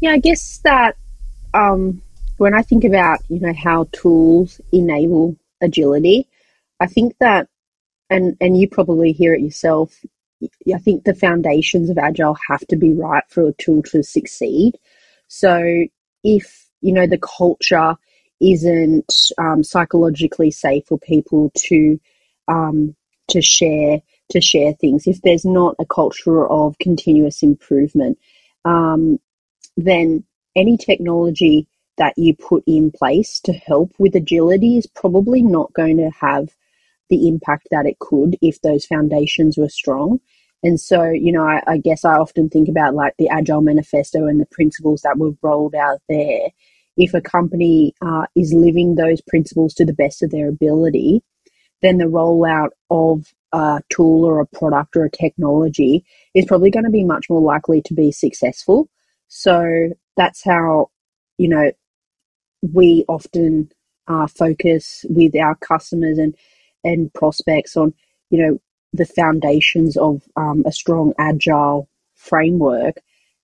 Yeah, 0.00 0.12
I 0.12 0.18
guess 0.18 0.58
that 0.64 0.96
um, 1.52 2.02
when 2.36 2.54
I 2.54 2.62
think 2.62 2.84
about 2.84 3.20
you 3.28 3.40
know 3.40 3.52
how 3.52 3.88
tools 3.92 4.60
enable 4.72 5.36
agility, 5.60 6.28
I 6.78 6.86
think 6.86 7.16
that 7.20 7.48
and 8.08 8.36
and 8.40 8.56
you 8.56 8.68
probably 8.68 9.12
hear 9.12 9.34
it 9.34 9.40
yourself. 9.40 9.94
I 10.72 10.78
think 10.78 11.04
the 11.04 11.14
foundations 11.14 11.90
of 11.90 11.98
agile 11.98 12.36
have 12.48 12.66
to 12.68 12.76
be 12.76 12.92
right 12.92 13.24
for 13.28 13.48
a 13.48 13.52
tool 13.52 13.82
to 13.84 14.02
succeed. 14.02 14.78
So 15.28 15.84
if 16.24 16.66
you 16.80 16.92
know 16.92 17.06
the 17.06 17.18
culture 17.18 17.96
isn't 18.40 19.12
um, 19.36 19.62
psychologically 19.62 20.50
safe 20.50 20.86
for 20.86 20.98
people 20.98 21.52
to 21.54 22.00
um, 22.48 22.96
to 23.28 23.42
share 23.42 24.00
to 24.30 24.40
share 24.40 24.72
things, 24.72 25.06
if 25.06 25.20
there's 25.22 25.44
not 25.44 25.76
a 25.78 25.86
culture 25.86 26.46
of 26.46 26.78
continuous 26.78 27.42
improvement, 27.42 28.18
um, 28.64 29.18
then 29.76 30.24
any 30.56 30.76
technology 30.76 31.66
that 31.98 32.14
you 32.16 32.34
put 32.34 32.64
in 32.66 32.90
place 32.90 33.40
to 33.40 33.52
help 33.52 33.92
with 33.98 34.14
agility 34.14 34.78
is 34.78 34.86
probably 34.86 35.42
not 35.42 35.72
going 35.74 35.98
to 35.98 36.10
have 36.18 36.48
the 37.10 37.28
impact 37.28 37.68
that 37.70 37.86
it 37.86 37.98
could 37.98 38.36
if 38.40 38.60
those 38.62 38.86
foundations 38.86 39.58
were 39.58 39.68
strong. 39.68 40.20
And 40.62 40.78
so, 40.78 41.04
you 41.10 41.32
know, 41.32 41.44
I, 41.44 41.62
I, 41.66 41.78
guess 41.78 42.04
I 42.04 42.14
often 42.14 42.48
think 42.48 42.68
about 42.68 42.94
like 42.94 43.14
the 43.18 43.28
Agile 43.28 43.62
Manifesto 43.62 44.26
and 44.26 44.40
the 44.40 44.46
principles 44.46 45.02
that 45.02 45.18
we've 45.18 45.38
rolled 45.42 45.74
out 45.74 46.00
there. 46.08 46.48
If 46.96 47.14
a 47.14 47.20
company 47.20 47.94
uh, 48.02 48.26
is 48.36 48.52
living 48.52 48.94
those 48.94 49.20
principles 49.22 49.74
to 49.74 49.84
the 49.84 49.94
best 49.94 50.22
of 50.22 50.30
their 50.30 50.48
ability, 50.48 51.22
then 51.82 51.98
the 51.98 52.04
rollout 52.04 52.70
of 52.90 53.26
a 53.52 53.80
tool 53.88 54.24
or 54.24 54.40
a 54.40 54.46
product 54.46 54.96
or 54.96 55.04
a 55.04 55.10
technology 55.10 56.04
is 56.34 56.44
probably 56.44 56.70
going 56.70 56.84
to 56.84 56.90
be 56.90 57.04
much 57.04 57.28
more 57.28 57.40
likely 57.40 57.82
to 57.82 57.94
be 57.94 58.12
successful. 58.12 58.88
So 59.28 59.90
that's 60.16 60.44
how, 60.44 60.90
you 61.38 61.48
know, 61.48 61.72
we 62.62 63.04
often 63.08 63.70
uh, 64.08 64.26
focus 64.26 65.04
with 65.08 65.34
our 65.36 65.54
customers 65.56 66.18
and 66.18 66.34
and 66.82 67.12
prospects 67.12 67.76
on, 67.76 67.92
you 68.30 68.38
know, 68.38 68.58
the 68.92 69.04
foundations 69.04 69.96
of 69.96 70.22
um, 70.36 70.64
a 70.66 70.72
strong 70.72 71.12
agile 71.18 71.88
framework 72.14 72.96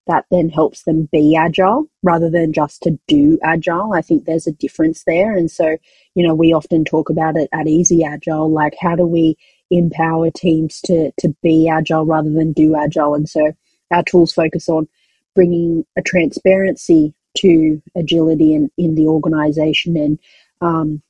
that 0.06 0.24
then 0.30 0.48
helps 0.48 0.84
them 0.84 1.08
be 1.10 1.36
agile 1.36 1.86
rather 2.02 2.30
than 2.30 2.52
just 2.52 2.80
to 2.82 2.98
do 3.08 3.38
agile. 3.42 3.92
I 3.92 4.02
think 4.02 4.24
there's 4.24 4.46
a 4.46 4.52
difference 4.52 5.02
there. 5.04 5.36
And 5.36 5.50
so, 5.50 5.76
you 6.14 6.26
know, 6.26 6.34
we 6.34 6.52
often 6.52 6.84
talk 6.84 7.10
about 7.10 7.36
it 7.36 7.48
at 7.52 7.66
Easy 7.66 8.04
Agile, 8.04 8.50
like 8.50 8.74
how 8.80 8.94
do 8.94 9.04
we 9.04 9.36
empower 9.70 10.30
teams 10.30 10.80
to, 10.82 11.12
to 11.18 11.34
be 11.42 11.68
agile 11.68 12.04
rather 12.04 12.30
than 12.30 12.52
do 12.52 12.76
agile? 12.76 13.14
And 13.14 13.28
so 13.28 13.52
our 13.90 14.02
tools 14.02 14.32
focus 14.32 14.68
on 14.68 14.88
bringing 15.34 15.84
a 15.96 16.02
transparency 16.02 17.14
to 17.38 17.82
agility 17.94 18.54
in, 18.54 18.70
in 18.78 18.94
the 18.94 19.06
organization 19.06 19.96
and 19.96 20.18
um, 20.60 21.02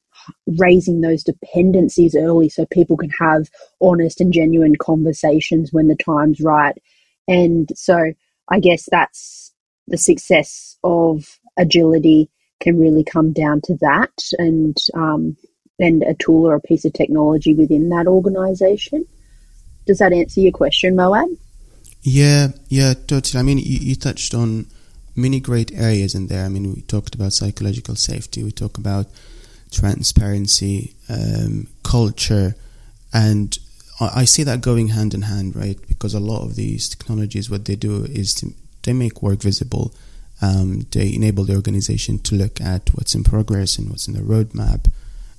raising 0.59 1.01
those 1.01 1.23
dependencies 1.23 2.17
early 2.17 2.49
so 2.49 2.67
people 2.67 2.97
can 2.97 3.11
have 3.21 3.49
honest 3.81 4.21
and 4.21 4.33
genuine 4.33 4.77
conversations 4.77 5.73
when 5.73 5.89
the 5.89 5.97
time's 5.97 6.41
right. 6.41 6.77
And 7.29 7.69
so 7.75 8.13
I 8.49 8.61
guess 8.61 8.89
that's 8.91 9.53
the 9.87 9.99
success 9.99 10.77
of 10.83 11.39
agility 11.57 12.29
can 12.61 12.79
really 12.79 13.05
come 13.05 13.33
down 13.33 13.61
to 13.63 13.77
that 13.81 14.13
and 14.39 14.77
um, 14.95 15.37
and 15.78 16.02
a 16.02 16.14
tool 16.14 16.47
or 16.47 16.54
a 16.54 16.61
piece 16.61 16.85
of 16.85 16.92
technology 16.92 17.54
within 17.54 17.88
that 17.90 18.06
organization. 18.06 19.06
Does 19.87 19.99
that 19.99 20.12
answer 20.12 20.40
your 20.40 20.52
question, 20.52 20.97
Moab? 20.97 21.28
Yeah, 22.02 22.49
yeah, 22.68 22.95
totally. 22.95 23.40
I 23.40 23.42
mean, 23.42 23.59
you, 23.59 23.78
you 23.78 23.95
touched 23.95 24.35
on 24.35 24.66
many 25.14 25.40
great 25.40 25.73
areas 25.73 26.14
in 26.14 26.28
there. 26.28 26.45
I 26.45 26.49
mean, 26.49 26.75
we 26.75 26.83
talked 26.83 27.14
about 27.14 27.33
psychological 27.33 27.97
safety, 27.97 28.42
we 28.42 28.52
talk 28.52 28.78
about 28.78 29.06
transparency, 29.71 30.95
um, 31.09 31.66
culture, 31.83 32.54
and 33.12 33.56
I, 33.99 34.25
see 34.26 34.42
that 34.42 34.61
going 34.61 34.88
hand 34.88 35.14
in 35.14 35.23
hand, 35.23 35.56
right? 35.56 35.78
Because 35.88 36.12
a 36.12 36.21
lot 36.21 36.42
of 36.42 36.54
these 36.54 36.88
technologies, 36.88 37.50
what 37.50 37.64
they 37.64 37.76
do 37.76 38.04
is 38.04 38.35
to, 38.35 38.52
they 38.83 38.92
make 38.92 39.23
work 39.23 39.40
visible. 39.40 39.95
Um, 40.42 40.87
they 40.92 41.14
enable 41.14 41.45
the 41.45 41.54
organization 41.54 42.18
to 42.21 42.35
look 42.35 42.61
at 42.61 42.90
what's 42.95 43.14
in 43.14 43.25
progress 43.25 43.78
and 43.78 43.88
what's 43.88 44.06
in 44.06 44.12
the 44.12 44.21
roadmap, 44.21 44.90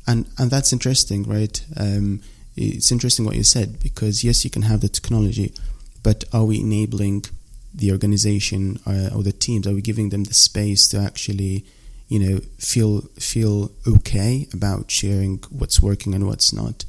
and 0.07 0.25
and 0.37 0.49
that's 0.49 0.73
interesting, 0.73 1.23
right? 1.23 1.63
Um, 1.77 2.21
it's 2.55 2.91
interesting 2.91 3.25
what 3.25 3.35
you 3.35 3.43
said 3.43 3.79
because 3.79 4.23
yes, 4.23 4.43
you 4.43 4.49
can 4.49 4.63
have 4.63 4.81
the 4.81 4.89
technology, 4.89 5.53
but 6.01 6.23
are 6.33 6.45
we 6.45 6.59
enabling 6.59 7.25
the 7.73 7.91
organization 7.91 8.79
uh, 8.87 9.09
or 9.15 9.21
the 9.21 9.31
teams? 9.31 9.67
Are 9.67 9.73
we 9.73 9.81
giving 9.81 10.09
them 10.09 10.23
the 10.23 10.33
space 10.33 10.87
to 10.89 10.97
actually, 10.97 11.65
you 12.07 12.19
know, 12.19 12.39
feel 12.57 13.01
feel 13.19 13.71
okay 13.85 14.47
about 14.53 14.89
sharing 14.89 15.43
what's 15.49 15.81
working 15.81 16.15
and 16.15 16.25
what's 16.25 16.51
not? 16.51 16.85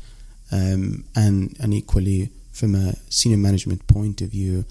Um, 0.50 1.04
and 1.14 1.56
and 1.60 1.75
equally, 1.75 2.30
from 2.52 2.75
a 2.75 2.94
senior 3.10 3.38
management 3.38 3.87
point 3.87 4.22
of 4.22 4.30
view, 4.30 4.64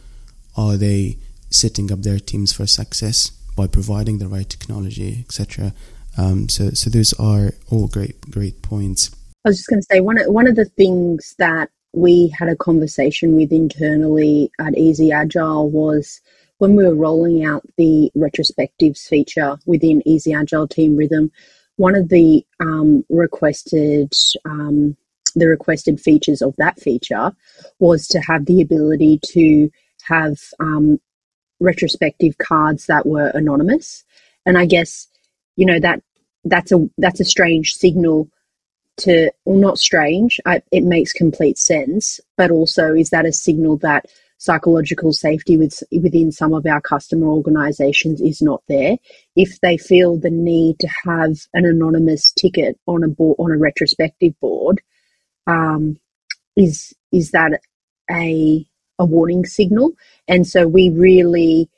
are 0.56 0.77
they 0.77 1.18
setting 1.50 1.92
up 1.92 2.01
their 2.01 2.20
teams 2.20 2.51
for 2.54 2.66
success 2.66 3.32
by 3.56 3.68
providing 3.68 4.18
the 4.18 4.27
right 4.27 4.50
technology, 4.50 5.24
etc. 5.25 5.74
Um, 6.18 6.50
so 6.50 6.72
so 6.72 6.90
those 6.90 7.14
are 7.14 7.52
all 7.70 7.88
great 7.88 8.20
great 8.30 8.62
points. 8.62 9.12
I 9.46 9.50
was 9.50 9.58
just 9.58 9.70
going 9.70 9.82
to 9.82 9.88
say 9.90 10.02
one 10.02 10.20
of, 10.20 10.28
one 10.28 10.48
of 10.48 10.56
the 10.56 10.66
things 10.66 11.36
that 11.38 11.70
we 11.94 12.28
had 12.38 12.50
a 12.50 12.56
conversation 12.56 13.36
with 13.36 13.52
internally 13.52 14.52
at 14.60 14.78
Easy 14.78 15.12
Agile 15.12 15.70
was 15.70 16.20
when 16.58 16.76
we 16.76 16.86
were 16.86 16.96
rolling 16.96 17.46
out 17.46 17.64
the 17.78 18.12
retrospectives 18.16 19.08
feature 19.08 19.58
within 19.66 20.06
Easy 20.08 20.34
Agile 20.34 20.68
Team 20.68 20.96
Rhythm. 20.96 21.32
One 21.78 21.96
of 21.96 22.10
the 22.10 22.46
um, 22.60 23.06
requested 23.10 24.12
um, 24.46 24.98
the 25.36 25.48
requested 25.48 26.02
features 26.02 26.42
of 26.42 26.56
that 26.58 26.80
feature 26.80 27.32
was 27.80 28.08
to 28.08 28.20
have 28.22 28.46
the 28.46 28.62
ability 28.62 29.20
to 29.34 29.70
have 30.04 30.38
um, 30.60 31.00
retrospective 31.60 32.38
cards 32.40 32.88
that 32.88 33.06
were 33.06 33.28
anonymous, 33.30 34.04
and 34.46 34.58
I 34.58 34.66
guess 34.66 35.08
you 35.56 35.66
know 35.66 35.80
that 35.80 36.02
that's 36.50 36.72
a 36.72 36.89
that's 36.98 37.20
a 37.20 37.25
strange 37.25 37.74
signal 37.74 38.30
to, 38.98 39.32
well, 39.46 39.58
not 39.58 39.77
strange, 39.77 40.39
I, 40.46 40.62
it 40.72 40.84
makes 40.84 41.13
complete 41.13 41.58
sense, 41.58 42.20
but 42.36 42.51
also 42.51 42.94
is 42.94 43.12
that 43.12 43.25
a 43.25 43.32
signal 43.32 43.77
that 43.77 44.06
psychological 44.39 45.13
safety 45.13 45.58
with, 45.58 45.82
within 45.92 46.32
some 46.32 46.54
of 46.54 46.66
our 46.66 46.82
customer 46.82 47.27
organizations 47.27 48.22
is 48.22 48.42
not 48.42 48.62
there? 48.68 48.98
If 49.36 49.60
they 49.62 49.77
feel 49.77 50.18
the 50.18 50.30
need 50.30 50.80
to 50.80 50.88
have 51.06 51.38
an 51.54 51.66
anonymous 51.66 52.32
ticket 52.32 52.80
on 52.88 53.04
a 53.04 53.08
board, 53.08 53.38
on 53.39 53.51
a 53.51 53.58
retrospective 53.58 54.34
board, 54.39 54.82
um, 55.46 56.00
is 56.56 56.94
is 57.12 57.32
that 57.32 57.62
a 58.12 58.66
a 59.00 59.06
warning 59.06 59.46
signal? 59.46 59.92
And 60.27 60.46
so 60.46 60.68
we 60.68 60.89
really 60.89 61.70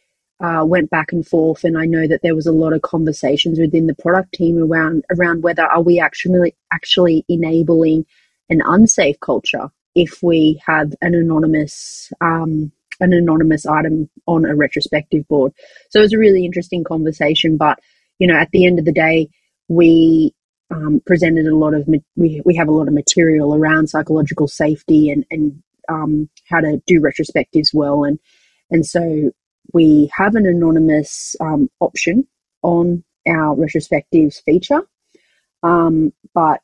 uh, 0.41 0.63
went 0.65 0.89
back 0.89 1.11
and 1.11 1.27
forth, 1.27 1.63
and 1.63 1.77
I 1.77 1.85
know 1.85 2.07
that 2.07 2.21
there 2.21 2.35
was 2.35 2.47
a 2.47 2.51
lot 2.51 2.73
of 2.73 2.81
conversations 2.81 3.59
within 3.59 3.87
the 3.87 3.95
product 3.95 4.33
team 4.33 4.57
around 4.57 5.03
around 5.11 5.43
whether 5.43 5.63
are 5.63 5.81
we 5.81 5.99
actually 5.99 6.55
actually 6.71 7.25
enabling 7.27 8.05
an 8.49 8.61
unsafe 8.65 9.19
culture 9.19 9.69
if 9.95 10.23
we 10.23 10.61
have 10.65 10.93
an 11.01 11.13
anonymous 11.13 12.11
um, 12.21 12.71
an 12.99 13.13
anonymous 13.13 13.65
item 13.65 14.09
on 14.27 14.45
a 14.45 14.55
retrospective 14.55 15.27
board. 15.27 15.53
So 15.89 15.99
it 15.99 16.03
was 16.03 16.13
a 16.13 16.17
really 16.17 16.45
interesting 16.45 16.83
conversation, 16.83 17.57
but 17.57 17.79
you 18.17 18.27
know, 18.27 18.35
at 18.35 18.51
the 18.51 18.65
end 18.65 18.79
of 18.79 18.85
the 18.85 18.91
day, 18.91 19.29
we 19.67 20.33
um, 20.71 21.01
presented 21.05 21.47
a 21.47 21.55
lot 21.55 21.73
of 21.73 21.87
we 22.15 22.41
we 22.45 22.55
have 22.55 22.67
a 22.67 22.73
lot 22.73 22.87
of 22.87 22.93
material 22.93 23.55
around 23.55 23.87
psychological 23.87 24.47
safety 24.47 25.09
and 25.09 25.25
and 25.31 25.61
um, 25.89 26.29
how 26.47 26.59
to 26.59 26.81
do 26.85 27.01
retrospectives 27.01 27.73
well 27.73 28.03
and 28.03 28.19
and 28.69 28.85
so 28.85 29.31
we 29.73 30.09
have 30.15 30.35
an 30.35 30.45
anonymous 30.45 31.35
um, 31.39 31.69
option 31.79 32.27
on 32.61 33.03
our 33.27 33.55
retrospectives 33.55 34.41
feature. 34.43 34.81
Um, 35.63 36.13
but, 36.33 36.61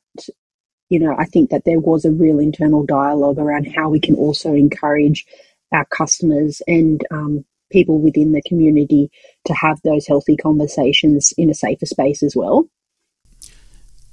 you 0.89 0.99
know, 0.99 1.15
I 1.17 1.25
think 1.25 1.49
that 1.49 1.63
there 1.65 1.79
was 1.79 2.05
a 2.05 2.11
real 2.11 2.39
internal 2.39 2.85
dialogue 2.85 3.37
around 3.37 3.65
how 3.75 3.89
we 3.89 3.99
can 3.99 4.15
also 4.15 4.53
encourage 4.53 5.25
our 5.71 5.85
customers 5.85 6.61
and 6.67 7.01
um, 7.11 7.45
people 7.71 7.99
within 7.99 8.31
the 8.31 8.41
community 8.43 9.11
to 9.45 9.53
have 9.53 9.79
those 9.83 10.07
healthy 10.07 10.37
conversations 10.37 11.33
in 11.37 11.49
a 11.49 11.53
safer 11.53 11.85
space 11.85 12.23
as 12.23 12.35
well. 12.35 12.69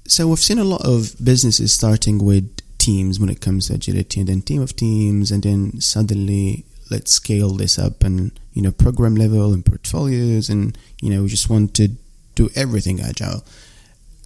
So 0.07 0.27
we've 0.29 0.39
seen 0.39 0.59
a 0.59 0.65
lot 0.65 0.85
of 0.85 1.15
businesses 1.23 1.73
starting 1.73 2.19
with 2.19 2.59
teams 2.79 3.21
when 3.21 3.29
it 3.29 3.41
comes 3.41 3.69
to 3.69 3.75
agility 3.75 4.21
and 4.21 4.29
then 4.29 4.43
team 4.43 4.61
of 4.61 4.75
teams 4.75 5.31
and 5.31 5.45
then 5.45 5.81
suddenly 5.81 6.65
let's 6.91 7.13
scale 7.13 7.51
this 7.51 7.79
up 7.79 8.03
and 8.03 8.33
you 8.53 8.63
know 8.63 8.73
program 8.73 9.15
level 9.15 9.53
and 9.53 9.65
portfolios 9.65 10.49
and 10.49 10.77
you 11.01 11.11
know 11.11 11.23
we 11.23 11.29
just 11.29 11.49
want 11.51 11.75
to 11.75 11.89
do 12.35 12.49
everything 12.55 13.01
agile. 13.01 13.45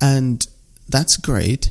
And 0.00 0.46
that's 0.88 1.16
great 1.16 1.70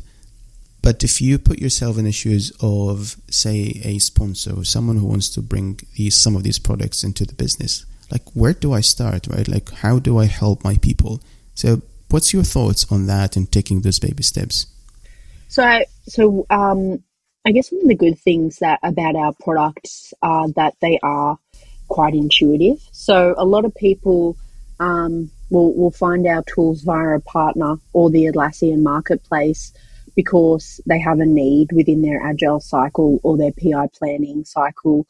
but 0.86 1.04
if 1.04 1.20
you 1.20 1.40
put 1.40 1.58
yourself 1.58 1.98
in 1.98 2.06
the 2.06 2.12
shoes 2.12 2.54
of 2.62 3.18
say 3.28 3.82
a 3.84 3.98
sponsor 3.98 4.54
or 4.56 4.64
someone 4.64 4.98
who 4.98 5.08
wants 5.08 5.30
to 5.30 5.42
bring 5.42 5.80
these 5.96 6.16
some 6.16 6.36
of 6.36 6.44
these 6.44 6.60
products 6.60 7.04
into 7.04 7.26
the 7.26 7.34
business 7.34 7.88
like 8.12 8.22
where 8.36 8.54
do 8.54 8.72
i 8.72 8.82
start 8.82 9.26
right? 9.28 9.48
Like 9.48 9.72
how 9.72 9.98
do 9.98 10.20
i 10.20 10.26
help 10.26 10.64
my 10.64 10.78
people? 10.78 11.22
So 11.56 11.82
what's 12.10 12.34
your 12.34 12.44
thoughts 12.44 12.86
on 12.92 13.08
that 13.08 13.36
and 13.36 13.52
taking 13.52 13.82
those 13.82 13.98
baby 13.98 14.22
steps? 14.22 14.68
So 15.48 15.64
I, 15.64 15.86
so 16.08 16.46
um 16.52 17.04
I 17.48 17.52
guess 17.52 17.72
one 17.72 17.82
of 17.82 17.88
the 17.88 17.96
good 17.96 18.20
things 18.20 18.58
that 18.60 18.80
about 18.84 19.16
our 19.16 19.34
products 19.34 20.14
are 20.22 20.50
that 20.50 20.76
they 20.82 21.00
are 21.02 21.40
quite 21.88 22.14
intuitive. 22.14 22.80
So 22.92 23.36
a 23.38 23.46
lot 23.46 23.66
of 23.66 23.74
people 23.76 24.38
um, 24.80 25.32
will, 25.50 25.74
will 25.74 25.92
find 25.92 26.26
our 26.28 26.44
tools 26.44 26.82
via 26.82 27.16
a 27.16 27.20
partner 27.20 27.78
or 27.94 28.10
the 28.10 28.26
Atlassian 28.26 28.82
marketplace 28.82 29.74
because 30.16 30.80
they 30.86 31.00
have 31.00 31.20
a 31.20 31.26
need 31.26 31.72
within 31.72 32.02
their 32.02 32.22
agile 32.22 32.60
cycle 32.60 33.20
or 33.24 33.38
their 33.38 33.52
PI 33.52 33.90
planning 33.98 34.46
cycle 34.46 35.06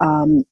um, 0.00 0.44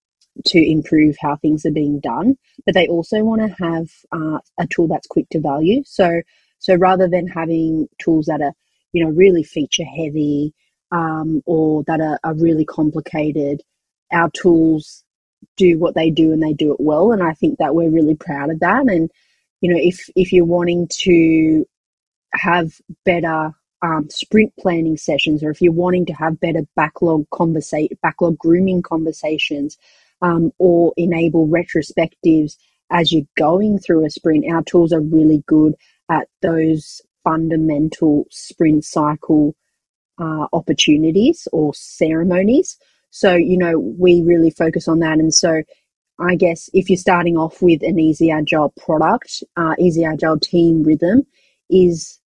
to 0.47 0.59
improve 0.59 1.17
how 1.21 1.37
things 1.37 1.65
are 1.67 1.73
being 1.73 2.01
done. 2.01 2.37
But 2.65 2.75
they 2.75 2.89
also 2.89 3.23
want 3.23 3.43
to 3.43 3.65
have 3.65 3.91
uh, 4.11 4.39
a 4.59 4.67
tool 4.67 4.89
that's 4.89 5.07
quick 5.07 5.29
to 5.31 5.41
value. 5.41 5.83
So 5.85 6.23
so 6.59 6.77
rather 6.77 7.09
than 7.09 7.27
having 7.27 7.89
tools 8.01 8.27
that 8.27 8.41
are 8.41 8.55
you 8.93 9.05
know 9.05 9.11
really 9.11 9.43
feature 9.43 9.85
heavy 9.85 10.55
um, 10.91 11.43
or 11.47 11.83
that 11.85 12.01
are, 12.01 12.21
are 12.23 12.35
really 12.35 12.65
complicated, 12.65 13.63
our 14.13 14.31
tools 14.31 15.05
do 15.57 15.79
what 15.79 15.95
they 15.95 16.11
do 16.11 16.33
and 16.33 16.43
they 16.43 16.53
do 16.53 16.73
it 16.73 16.81
well. 16.81 17.13
And 17.13 17.23
I 17.23 17.33
think 17.35 17.59
that 17.59 17.75
we're 17.75 17.91
really 17.91 18.15
proud 18.15 18.51
of 18.51 18.61
that. 18.61 18.87
And, 18.89 19.11
you 19.61 19.73
know, 19.73 19.81
if, 19.81 20.09
if 20.17 20.33
you're 20.33 20.45
wanting 20.45 20.89
to 21.03 21.67
have 22.33 22.73
better 23.05 23.53
um, 23.83 24.09
sprint 24.11 24.53
planning 24.59 24.97
sessions, 24.97 25.43
or 25.43 25.51
if 25.51 25.61
you're 25.61 25.73
wanting 25.73 26.07
to 26.07 26.13
have 26.13 26.41
better 26.41 26.63
backlog 26.77 27.29
conversation, 27.31 27.99
backlog 28.03 28.39
grooming 28.39 28.83
conversations, 28.83 29.77
um, 30.23 30.53
or 30.59 30.93
enable 30.97 31.49
retrospectives 31.49 32.57
as 32.91 33.13
you're 33.13 33.27
going 33.37 33.79
through 33.79 34.05
a 34.05 34.11
sprint, 34.11 34.45
our 34.51 34.63
tools 34.63 34.93
are 34.93 35.01
really 35.01 35.43
good 35.47 35.75
at 36.09 36.29
those 36.43 37.01
fundamental 37.25 38.27
sprint 38.31 38.85
cycle 38.85 39.55
uh, 40.21 40.47
opportunities 40.53 41.49
or 41.53 41.75
ceremonies. 41.75 42.79
So, 43.13 43.35
you 43.37 43.59
know, 43.59 43.79
we 43.79 44.23
really 44.23 44.51
focus 44.51 44.89
on 44.89 44.99
that. 45.01 45.19
And 45.19 45.33
so, 45.33 45.63
I 46.19 46.35
guess 46.35 46.69
if 46.73 46.89
you're 46.89 46.97
starting 46.97 47.37
off 47.37 47.63
with 47.63 47.83
an 47.83 47.99
Easy 47.99 48.31
Agile 48.31 48.73
product, 48.79 49.43
uh, 49.57 49.75
Easy 49.79 50.05
Agile 50.05 50.39
Team 50.39 50.83
Rhythm 50.83 51.27
is 51.71 52.19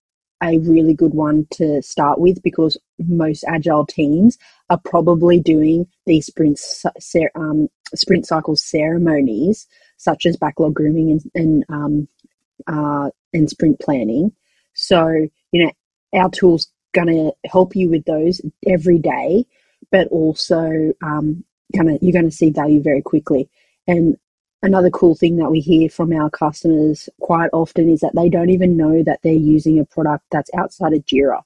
a 0.42 0.58
really 0.58 0.94
good 0.94 1.14
one 1.14 1.46
to 1.50 1.82
start 1.82 2.18
with 2.20 2.42
because 2.42 2.76
most 2.98 3.44
agile 3.48 3.86
teams 3.86 4.36
are 4.68 4.80
probably 4.84 5.40
doing 5.40 5.86
these 6.04 6.26
sprint 6.26 6.60
um, 7.34 7.68
sprint 7.94 8.26
cycle 8.26 8.56
ceremonies 8.56 9.66
such 9.96 10.26
as 10.26 10.36
backlog 10.36 10.74
grooming 10.74 11.10
and 11.10 11.22
and, 11.34 11.64
um, 11.68 12.08
uh, 12.66 13.10
and 13.32 13.48
sprint 13.48 13.80
planning. 13.80 14.32
So 14.74 15.26
you 15.52 15.64
know 15.64 16.20
our 16.20 16.30
tools 16.30 16.70
going 16.92 17.08
to 17.08 17.32
help 17.48 17.74
you 17.74 17.90
with 17.90 18.04
those 18.04 18.40
every 18.66 18.98
day, 18.98 19.44
but 19.90 20.08
also 20.08 20.92
um, 21.02 21.44
kind 21.74 21.90
of 21.90 21.98
you're 22.02 22.12
going 22.12 22.28
to 22.28 22.36
see 22.36 22.50
value 22.50 22.82
very 22.82 23.02
quickly. 23.02 23.48
And 23.86 24.16
another 24.62 24.90
cool 24.90 25.14
thing 25.14 25.36
that 25.36 25.50
we 25.50 25.60
hear 25.60 25.88
from 25.88 26.12
our 26.12 26.30
customers 26.30 27.08
quite 27.20 27.50
often 27.52 27.88
is 27.88 28.00
that 28.00 28.14
they 28.14 28.28
don't 28.28 28.50
even 28.50 28.76
know 28.76 29.02
that 29.02 29.20
they're 29.22 29.32
using 29.32 29.78
a 29.78 29.84
product 29.84 30.24
that's 30.30 30.50
outside 30.56 30.92
of 30.92 31.04
Jira. 31.04 31.42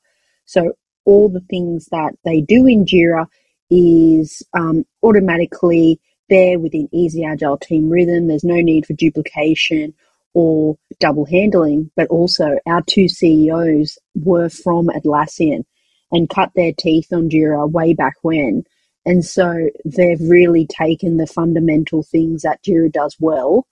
So 0.46 0.72
all 1.04 1.28
the 1.28 1.40
things 1.40 1.86
that 1.86 2.14
they 2.24 2.40
do 2.40 2.66
in 2.66 2.84
Jira 2.84 3.26
is 3.70 4.42
um, 4.52 4.84
automatically 5.02 6.00
there 6.28 6.58
within 6.58 6.88
Easy 6.92 7.24
Agile 7.24 7.58
Team 7.58 7.90
Rhythm. 7.90 8.26
There's 8.26 8.44
no 8.44 8.60
need 8.60 8.86
for 8.86 8.94
duplication 8.94 9.94
or 10.32 10.76
double 11.00 11.24
handling, 11.24 11.90
but 11.96 12.08
also 12.08 12.58
our 12.66 12.82
two 12.82 13.08
CEOs 13.08 13.98
were 14.14 14.48
from 14.48 14.88
Atlassian 14.88 15.64
and 16.12 16.28
cut 16.28 16.50
their 16.54 16.72
teeth 16.72 17.12
on 17.12 17.28
Jira 17.28 17.70
way 17.70 17.94
back 17.94 18.14
when. 18.22 18.64
And 19.06 19.24
so 19.24 19.68
they've 19.84 20.20
really 20.20 20.66
taken 20.66 21.16
the 21.16 21.26
fundamental 21.26 22.02
things 22.02 22.42
that 22.42 22.62
Jira 22.62 22.92
does 22.92 23.16
well 23.18 23.66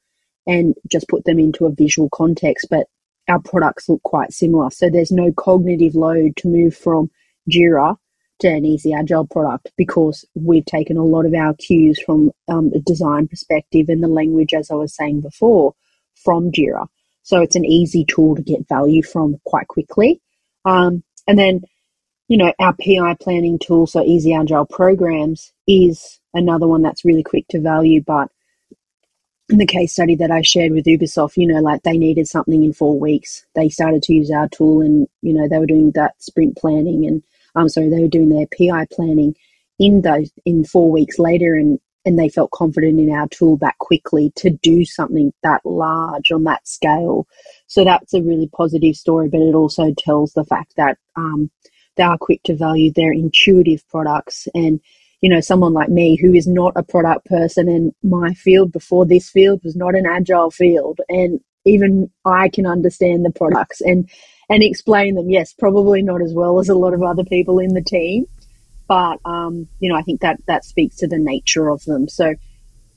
and 0.46 0.74
just 0.90 1.08
put 1.08 1.24
them 1.24 1.38
into 1.38 1.66
a 1.66 1.72
visual 1.72 2.08
context. 2.10 2.68
But 2.70 2.86
our 3.28 3.40
products 3.40 3.88
look 3.88 4.02
quite 4.02 4.32
similar. 4.32 4.70
So 4.70 4.88
there's 4.88 5.12
no 5.12 5.32
cognitive 5.32 5.94
load 5.94 6.36
to 6.36 6.48
move 6.48 6.74
from 6.74 7.10
Jira 7.50 7.96
to 8.40 8.48
an 8.48 8.64
easy 8.64 8.92
agile 8.92 9.26
product 9.26 9.70
because 9.76 10.24
we've 10.34 10.64
taken 10.64 10.96
a 10.96 11.04
lot 11.04 11.26
of 11.26 11.34
our 11.34 11.54
cues 11.54 12.00
from 12.00 12.30
um, 12.48 12.70
a 12.74 12.78
design 12.78 13.28
perspective 13.28 13.88
and 13.88 14.02
the 14.02 14.08
language, 14.08 14.54
as 14.54 14.70
I 14.70 14.74
was 14.74 14.94
saying 14.94 15.20
before, 15.20 15.74
from 16.14 16.50
Jira. 16.52 16.86
So 17.22 17.42
it's 17.42 17.56
an 17.56 17.64
easy 17.64 18.04
tool 18.04 18.36
to 18.36 18.42
get 18.42 18.68
value 18.68 19.02
from 19.02 19.38
quite 19.44 19.68
quickly. 19.68 20.20
Um, 20.64 21.02
and 21.26 21.38
then, 21.38 21.62
you 22.28 22.36
know, 22.36 22.52
our 22.58 22.74
PI 22.74 23.16
planning 23.20 23.58
tool, 23.58 23.86
so 23.86 24.04
Easy 24.04 24.34
Agile 24.34 24.66
Programs, 24.66 25.52
is 25.66 26.20
another 26.34 26.66
one 26.66 26.82
that's 26.82 27.04
really 27.04 27.22
quick 27.22 27.46
to 27.48 27.60
value. 27.60 28.02
But 28.02 28.30
in 29.48 29.56
the 29.56 29.66
case 29.66 29.92
study 29.92 30.14
that 30.16 30.30
I 30.30 30.42
shared 30.42 30.72
with 30.72 30.84
Ubisoft, 30.84 31.36
you 31.36 31.46
know, 31.46 31.60
like 31.60 31.82
they 31.82 31.96
needed 31.96 32.28
something 32.28 32.62
in 32.62 32.74
four 32.74 32.98
weeks. 33.00 33.46
They 33.54 33.70
started 33.70 34.02
to 34.04 34.14
use 34.14 34.30
our 34.30 34.48
tool 34.48 34.82
and, 34.82 35.08
you 35.22 35.32
know, 35.32 35.48
they 35.48 35.58
were 35.58 35.66
doing 35.66 35.90
that 35.92 36.22
sprint 36.22 36.56
planning 36.56 37.06
and, 37.06 37.22
I'm 37.54 37.62
um, 37.62 37.68
sorry, 37.70 37.88
they 37.88 38.02
were 38.02 38.08
doing 38.08 38.28
their 38.28 38.46
PI 38.46 38.86
planning 38.92 39.34
in 39.78 40.02
those 40.02 40.30
in 40.44 40.64
four 40.64 40.90
weeks 40.90 41.18
later 41.18 41.54
and 41.54 41.80
and 42.04 42.18
they 42.18 42.28
felt 42.28 42.50
confident 42.52 42.98
in 42.98 43.10
our 43.10 43.28
tool 43.28 43.58
that 43.58 43.76
quickly 43.78 44.32
to 44.36 44.48
do 44.48 44.84
something 44.84 45.32
that 45.42 45.60
large 45.64 46.30
on 46.30 46.44
that 46.44 46.66
scale. 46.66 47.26
So 47.66 47.84
that's 47.84 48.14
a 48.14 48.22
really 48.22 48.48
positive 48.48 48.94
story, 48.94 49.28
but 49.28 49.42
it 49.42 49.54
also 49.54 49.92
tells 49.92 50.32
the 50.32 50.44
fact 50.44 50.74
that 50.76 50.96
um, 51.16 51.50
they 51.98 52.04
are 52.04 52.16
quick 52.16 52.42
to 52.44 52.56
value 52.56 52.90
their 52.92 53.12
intuitive 53.12 53.86
products. 53.88 54.48
And, 54.54 54.80
you 55.20 55.28
know, 55.28 55.40
someone 55.40 55.74
like 55.74 55.90
me 55.90 56.16
who 56.16 56.32
is 56.32 56.46
not 56.46 56.72
a 56.76 56.82
product 56.82 57.26
person 57.26 57.68
and 57.68 57.92
my 58.02 58.32
field 58.32 58.72
before 58.72 59.04
this 59.04 59.28
field 59.28 59.60
was 59.62 59.76
not 59.76 59.94
an 59.94 60.06
agile 60.06 60.50
field. 60.50 61.00
And 61.10 61.40
even 61.66 62.10
I 62.24 62.48
can 62.48 62.64
understand 62.64 63.26
the 63.26 63.30
products 63.30 63.82
and, 63.82 64.08
and 64.48 64.62
explain 64.62 65.16
them. 65.16 65.28
Yes, 65.28 65.52
probably 65.52 66.00
not 66.00 66.22
as 66.22 66.32
well 66.32 66.58
as 66.58 66.70
a 66.70 66.74
lot 66.74 66.94
of 66.94 67.02
other 67.02 67.24
people 67.24 67.58
in 67.58 67.74
the 67.74 67.82
team 67.82 68.24
but 68.88 69.20
um, 69.26 69.68
you 69.78 69.90
know, 69.90 69.96
I 69.96 70.02
think 70.02 70.22
that 70.22 70.40
that 70.46 70.64
speaks 70.64 70.96
to 70.96 71.06
the 71.06 71.18
nature 71.18 71.68
of 71.68 71.84
them. 71.84 72.08
So 72.08 72.34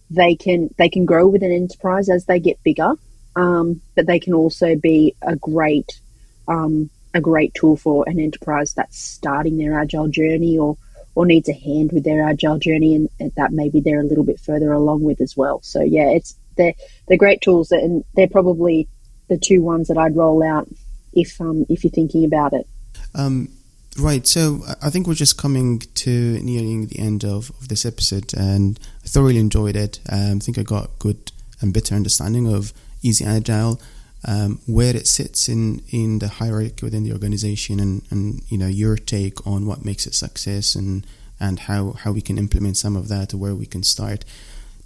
they 0.10 0.36
can 0.36 0.74
they 0.78 0.90
can 0.90 1.06
grow 1.06 1.28
with 1.28 1.44
an 1.44 1.52
enterprise 1.52 2.10
as 2.10 2.26
they 2.26 2.40
get 2.40 2.64
bigger, 2.64 2.94
um, 3.36 3.82
but 3.96 4.08
they 4.08 4.20
can 4.20 4.34
also 4.34 4.76
be 4.76 5.16
a 5.22 5.36
great 5.36 6.00
um, 6.48 6.90
a 7.14 7.22
great 7.22 7.54
tool 7.54 7.76
for 7.76 8.08
an 8.08 8.20
enterprise 8.20 8.74
that's 8.74 8.98
starting 8.98 9.58
their 9.58 9.80
agile 9.80 10.08
journey 10.08 10.58
or 10.58 10.78
or 11.14 11.26
needs 11.26 11.50
a 11.50 11.54
hand 11.54 11.92
with 11.92 12.06
their 12.06 12.26
agile 12.26 12.58
journey, 12.58 12.96
and, 12.96 13.10
and 13.20 13.34
that 13.36 13.52
maybe 13.52 13.82
they're 13.82 14.00
a 14.00 14.06
little 14.06 14.24
bit 14.24 14.40
further 14.40 14.72
along 14.72 15.04
with 15.04 15.20
as 15.20 15.36
well. 15.36 15.62
So 15.62 15.82
yeah, 15.82 16.10
it's 16.10 16.36
they're 16.58 16.74
they're 17.08 17.18
great 17.18 17.42
tools, 17.42 17.72
and 17.72 18.04
they're 18.16 18.28
probably 18.28 18.88
the 19.28 19.38
two 19.38 19.62
ones 19.62 19.88
that 19.88 19.98
I'd 19.98 20.16
roll 20.16 20.44
out 20.44 20.68
if 21.14 21.40
um, 21.42 21.66
if 21.70 21.84
you're 21.84 21.92
thinking 21.92 22.26
about 22.26 22.54
it. 22.54 22.68
Um, 23.14 23.50
Right, 23.98 24.26
so 24.26 24.62
I 24.82 24.90
think 24.90 25.06
we're 25.06 25.16
just 25.16 25.38
coming 25.38 25.80
to 25.80 26.40
nearing 26.42 26.88
the 26.88 26.98
end 26.98 27.26
of, 27.26 27.50
of 27.50 27.68
this 27.68 27.86
episode, 27.86 28.34
and 28.34 28.80
I 29.04 29.08
thoroughly 29.08 29.38
enjoyed 29.38 29.76
it. 29.76 30.00
Um, 30.10 30.38
I 30.38 30.40
think 30.40 30.58
I 30.58 30.64
got 30.64 30.98
good 30.98 31.32
and 31.60 31.74
better 31.74 31.96
understanding 31.96 32.52
of 32.52 32.72
Easy 33.02 33.26
Agile, 33.26 33.82
um, 34.28 34.60
where 34.68 34.96
it 34.96 35.08
sits 35.08 35.50
in, 35.50 35.82
in 35.90 36.20
the 36.20 36.28
hierarchy 36.28 36.84
within 36.84 37.04
the 37.04 37.14
organization, 37.14 37.80
and, 37.80 38.04
and 38.12 38.42
you 38.50 38.58
know 38.58 38.68
your 38.68 38.96
take 38.96 39.46
on 39.46 39.66
what 39.66 39.86
makes 39.86 40.06
it 40.06 40.14
success, 40.14 40.76
and 40.76 41.06
and 41.40 41.62
how, 41.62 41.94
how 41.94 42.12
we 42.12 42.22
can 42.22 42.38
implement 42.38 42.78
some 42.78 42.96
of 42.96 43.08
that, 43.08 43.34
or 43.34 43.38
where 43.38 43.56
we 43.56 43.66
can 43.66 43.84
start. 43.84 44.24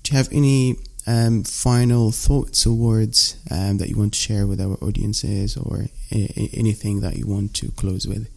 Do 0.04 0.12
you 0.12 0.18
have 0.18 0.30
any 0.32 0.78
um, 1.06 1.44
final 1.44 2.12
thoughts 2.12 2.66
or 2.66 2.76
words 2.76 3.38
um, 3.52 3.78
that 3.80 3.90
you 3.90 3.98
want 3.98 4.14
to 4.14 4.20
share 4.20 4.48
with 4.48 4.62
our 4.62 4.78
audiences, 4.82 5.58
or 5.58 5.88
a- 6.12 6.50
anything 6.54 7.02
that 7.02 7.18
you 7.18 7.28
want 7.28 7.54
to 7.56 7.72
close 7.72 8.08
with? 8.08 8.30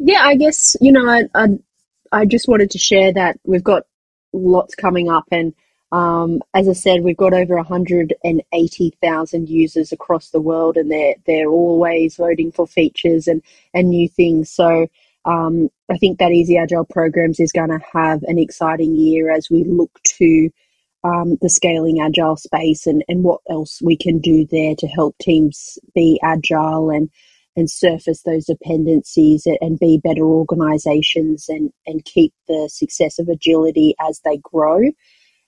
yeah, 0.00 0.22
I 0.24 0.34
guess 0.34 0.76
you 0.80 0.92
know, 0.92 1.06
I, 1.08 1.24
I, 1.34 1.46
I 2.10 2.24
just 2.24 2.48
wanted 2.48 2.70
to 2.72 2.78
share 2.78 3.12
that 3.12 3.38
we've 3.44 3.62
got 3.62 3.84
lots 4.32 4.74
coming 4.74 5.10
up, 5.10 5.24
and 5.30 5.54
um, 5.92 6.42
as 6.54 6.68
I 6.68 6.72
said, 6.74 7.02
we've 7.02 7.16
got 7.16 7.34
over 7.34 7.56
180,000 7.56 9.48
users 9.48 9.92
across 9.92 10.30
the 10.30 10.40
world, 10.40 10.76
and 10.76 10.90
they're 10.90 11.16
they're 11.26 11.48
always 11.48 12.16
voting 12.16 12.52
for 12.52 12.66
features 12.66 13.26
and 13.28 13.42
and 13.74 13.90
new 13.90 14.08
things. 14.08 14.50
So 14.50 14.88
um, 15.24 15.68
I 15.90 15.98
think 15.98 16.18
that 16.18 16.32
Easy 16.32 16.56
Agile 16.56 16.84
Programs 16.86 17.40
is 17.40 17.52
going 17.52 17.70
to 17.70 17.80
have 17.92 18.22
an 18.24 18.38
exciting 18.38 18.94
year 18.94 19.30
as 19.30 19.48
we 19.50 19.64
look 19.64 19.90
to 20.18 20.50
um, 21.04 21.38
the 21.40 21.48
scaling 21.48 22.00
agile 22.00 22.36
space 22.36 22.86
and, 22.86 23.04
and 23.08 23.24
what 23.24 23.40
else 23.48 23.80
we 23.82 23.96
can 23.96 24.18
do 24.18 24.46
there 24.46 24.74
to 24.76 24.86
help 24.86 25.16
teams 25.18 25.78
be 25.94 26.20
agile 26.22 26.90
and 26.90 27.10
and 27.56 27.68
surface 27.68 28.22
those 28.22 28.44
dependencies 28.46 29.46
and 29.60 29.78
be 29.80 29.98
better 30.02 30.22
organizations 30.22 31.48
and, 31.48 31.72
and 31.84 32.04
keep 32.04 32.32
the 32.46 32.68
success 32.72 33.18
of 33.18 33.28
agility 33.28 33.94
as 34.00 34.20
they 34.24 34.38
grow. 34.38 34.82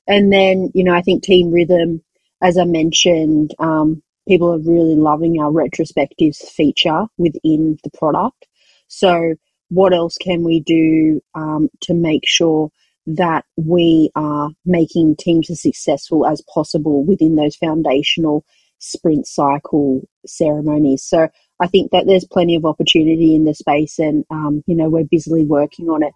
And 0.06 0.32
then, 0.32 0.70
you 0.74 0.84
know, 0.84 0.94
I 0.94 1.02
think 1.02 1.22
Team 1.22 1.50
Rhythm, 1.52 2.02
as 2.42 2.58
I 2.58 2.64
mentioned, 2.64 3.54
um, 3.58 4.02
people 4.26 4.52
are 4.52 4.58
really 4.58 4.94
loving 4.94 5.40
our 5.40 5.50
retrospectives 5.50 6.38
feature 6.48 7.06
within 7.18 7.78
the 7.84 7.90
product. 7.90 8.46
So, 8.88 9.34
what 9.68 9.94
else 9.94 10.18
can 10.18 10.44
we 10.44 10.60
do 10.60 11.22
um, 11.34 11.70
to 11.82 11.94
make 11.94 12.22
sure 12.26 12.70
that 13.06 13.44
we 13.56 14.10
are 14.14 14.50
making 14.66 15.16
teams 15.16 15.50
as 15.50 15.62
successful 15.62 16.26
as 16.26 16.42
possible 16.52 17.04
within 17.04 17.36
those 17.36 17.56
foundational 17.56 18.44
sprint 18.78 19.26
cycle 19.26 20.02
ceremonies? 20.26 21.04
So, 21.04 21.28
I 21.60 21.68
think 21.68 21.92
that 21.92 22.06
there's 22.06 22.26
plenty 22.26 22.56
of 22.56 22.66
opportunity 22.66 23.34
in 23.34 23.44
the 23.44 23.54
space, 23.54 23.98
and 23.98 24.24
um, 24.30 24.62
you 24.66 24.74
know 24.74 24.88
we're 24.90 25.04
busily 25.04 25.44
working 25.44 25.88
on 25.88 26.02
it. 26.02 26.12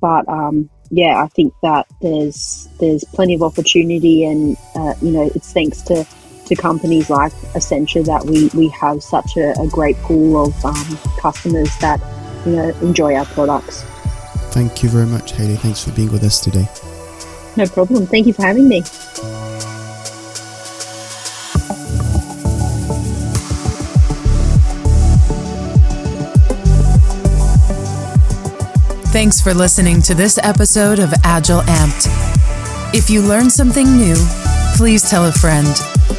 But 0.00 0.28
um, 0.28 0.70
yeah, 0.90 1.22
I 1.22 1.28
think 1.28 1.54
that 1.62 1.86
there's 2.00 2.68
there's 2.80 3.04
plenty 3.04 3.34
of 3.34 3.42
opportunity, 3.42 4.24
and 4.24 4.56
uh, 4.74 4.94
you 5.02 5.10
know 5.10 5.30
it's 5.34 5.52
thanks 5.52 5.82
to 5.82 6.06
to 6.46 6.56
companies 6.56 7.08
like 7.08 7.32
Accenture 7.54 8.04
that 8.04 8.24
we 8.24 8.48
we 8.48 8.68
have 8.68 9.02
such 9.02 9.36
a, 9.36 9.52
a 9.60 9.68
great 9.68 9.96
pool 9.98 10.46
of 10.46 10.64
um, 10.64 10.98
customers 11.18 11.70
that 11.78 12.00
you 12.44 12.56
know 12.56 12.68
enjoy 12.80 13.14
our 13.14 13.26
products. 13.26 13.82
Thank 14.52 14.82
you 14.82 14.88
very 14.88 15.06
much, 15.06 15.32
Hayley. 15.32 15.56
Thanks 15.56 15.84
for 15.84 15.92
being 15.92 16.10
with 16.10 16.24
us 16.24 16.40
today. 16.40 16.68
No 17.56 17.66
problem. 17.66 18.06
Thank 18.06 18.26
you 18.26 18.32
for 18.32 18.42
having 18.42 18.68
me. 18.68 18.82
Thanks 29.12 29.40
for 29.40 29.52
listening 29.52 30.00
to 30.02 30.14
this 30.14 30.38
episode 30.40 31.00
of 31.00 31.12
Agile 31.24 31.62
Amped. 31.62 32.06
If 32.94 33.10
you 33.10 33.22
learned 33.22 33.50
something 33.50 33.96
new, 33.96 34.14
please 34.76 35.02
tell 35.02 35.26
a 35.26 35.32
friend, 35.32 35.66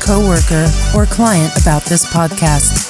coworker, 0.01 0.67
or 0.93 1.05
client 1.05 1.57
about 1.61 1.83
this 1.83 2.05
podcast. 2.05 2.89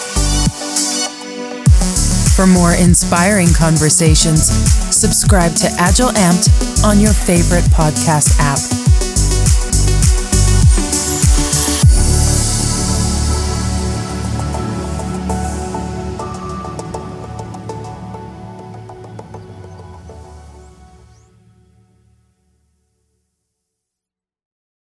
For 2.36 2.48
more 2.48 2.74
inspiring 2.74 3.54
conversations, 3.54 4.48
subscribe 4.48 5.54
to 5.58 5.68
Agile 5.78 6.10
Amped 6.10 6.84
on 6.84 7.00
your 7.00 7.14
favorite 7.14 7.66
podcast 7.66 8.36
app. 8.40 8.81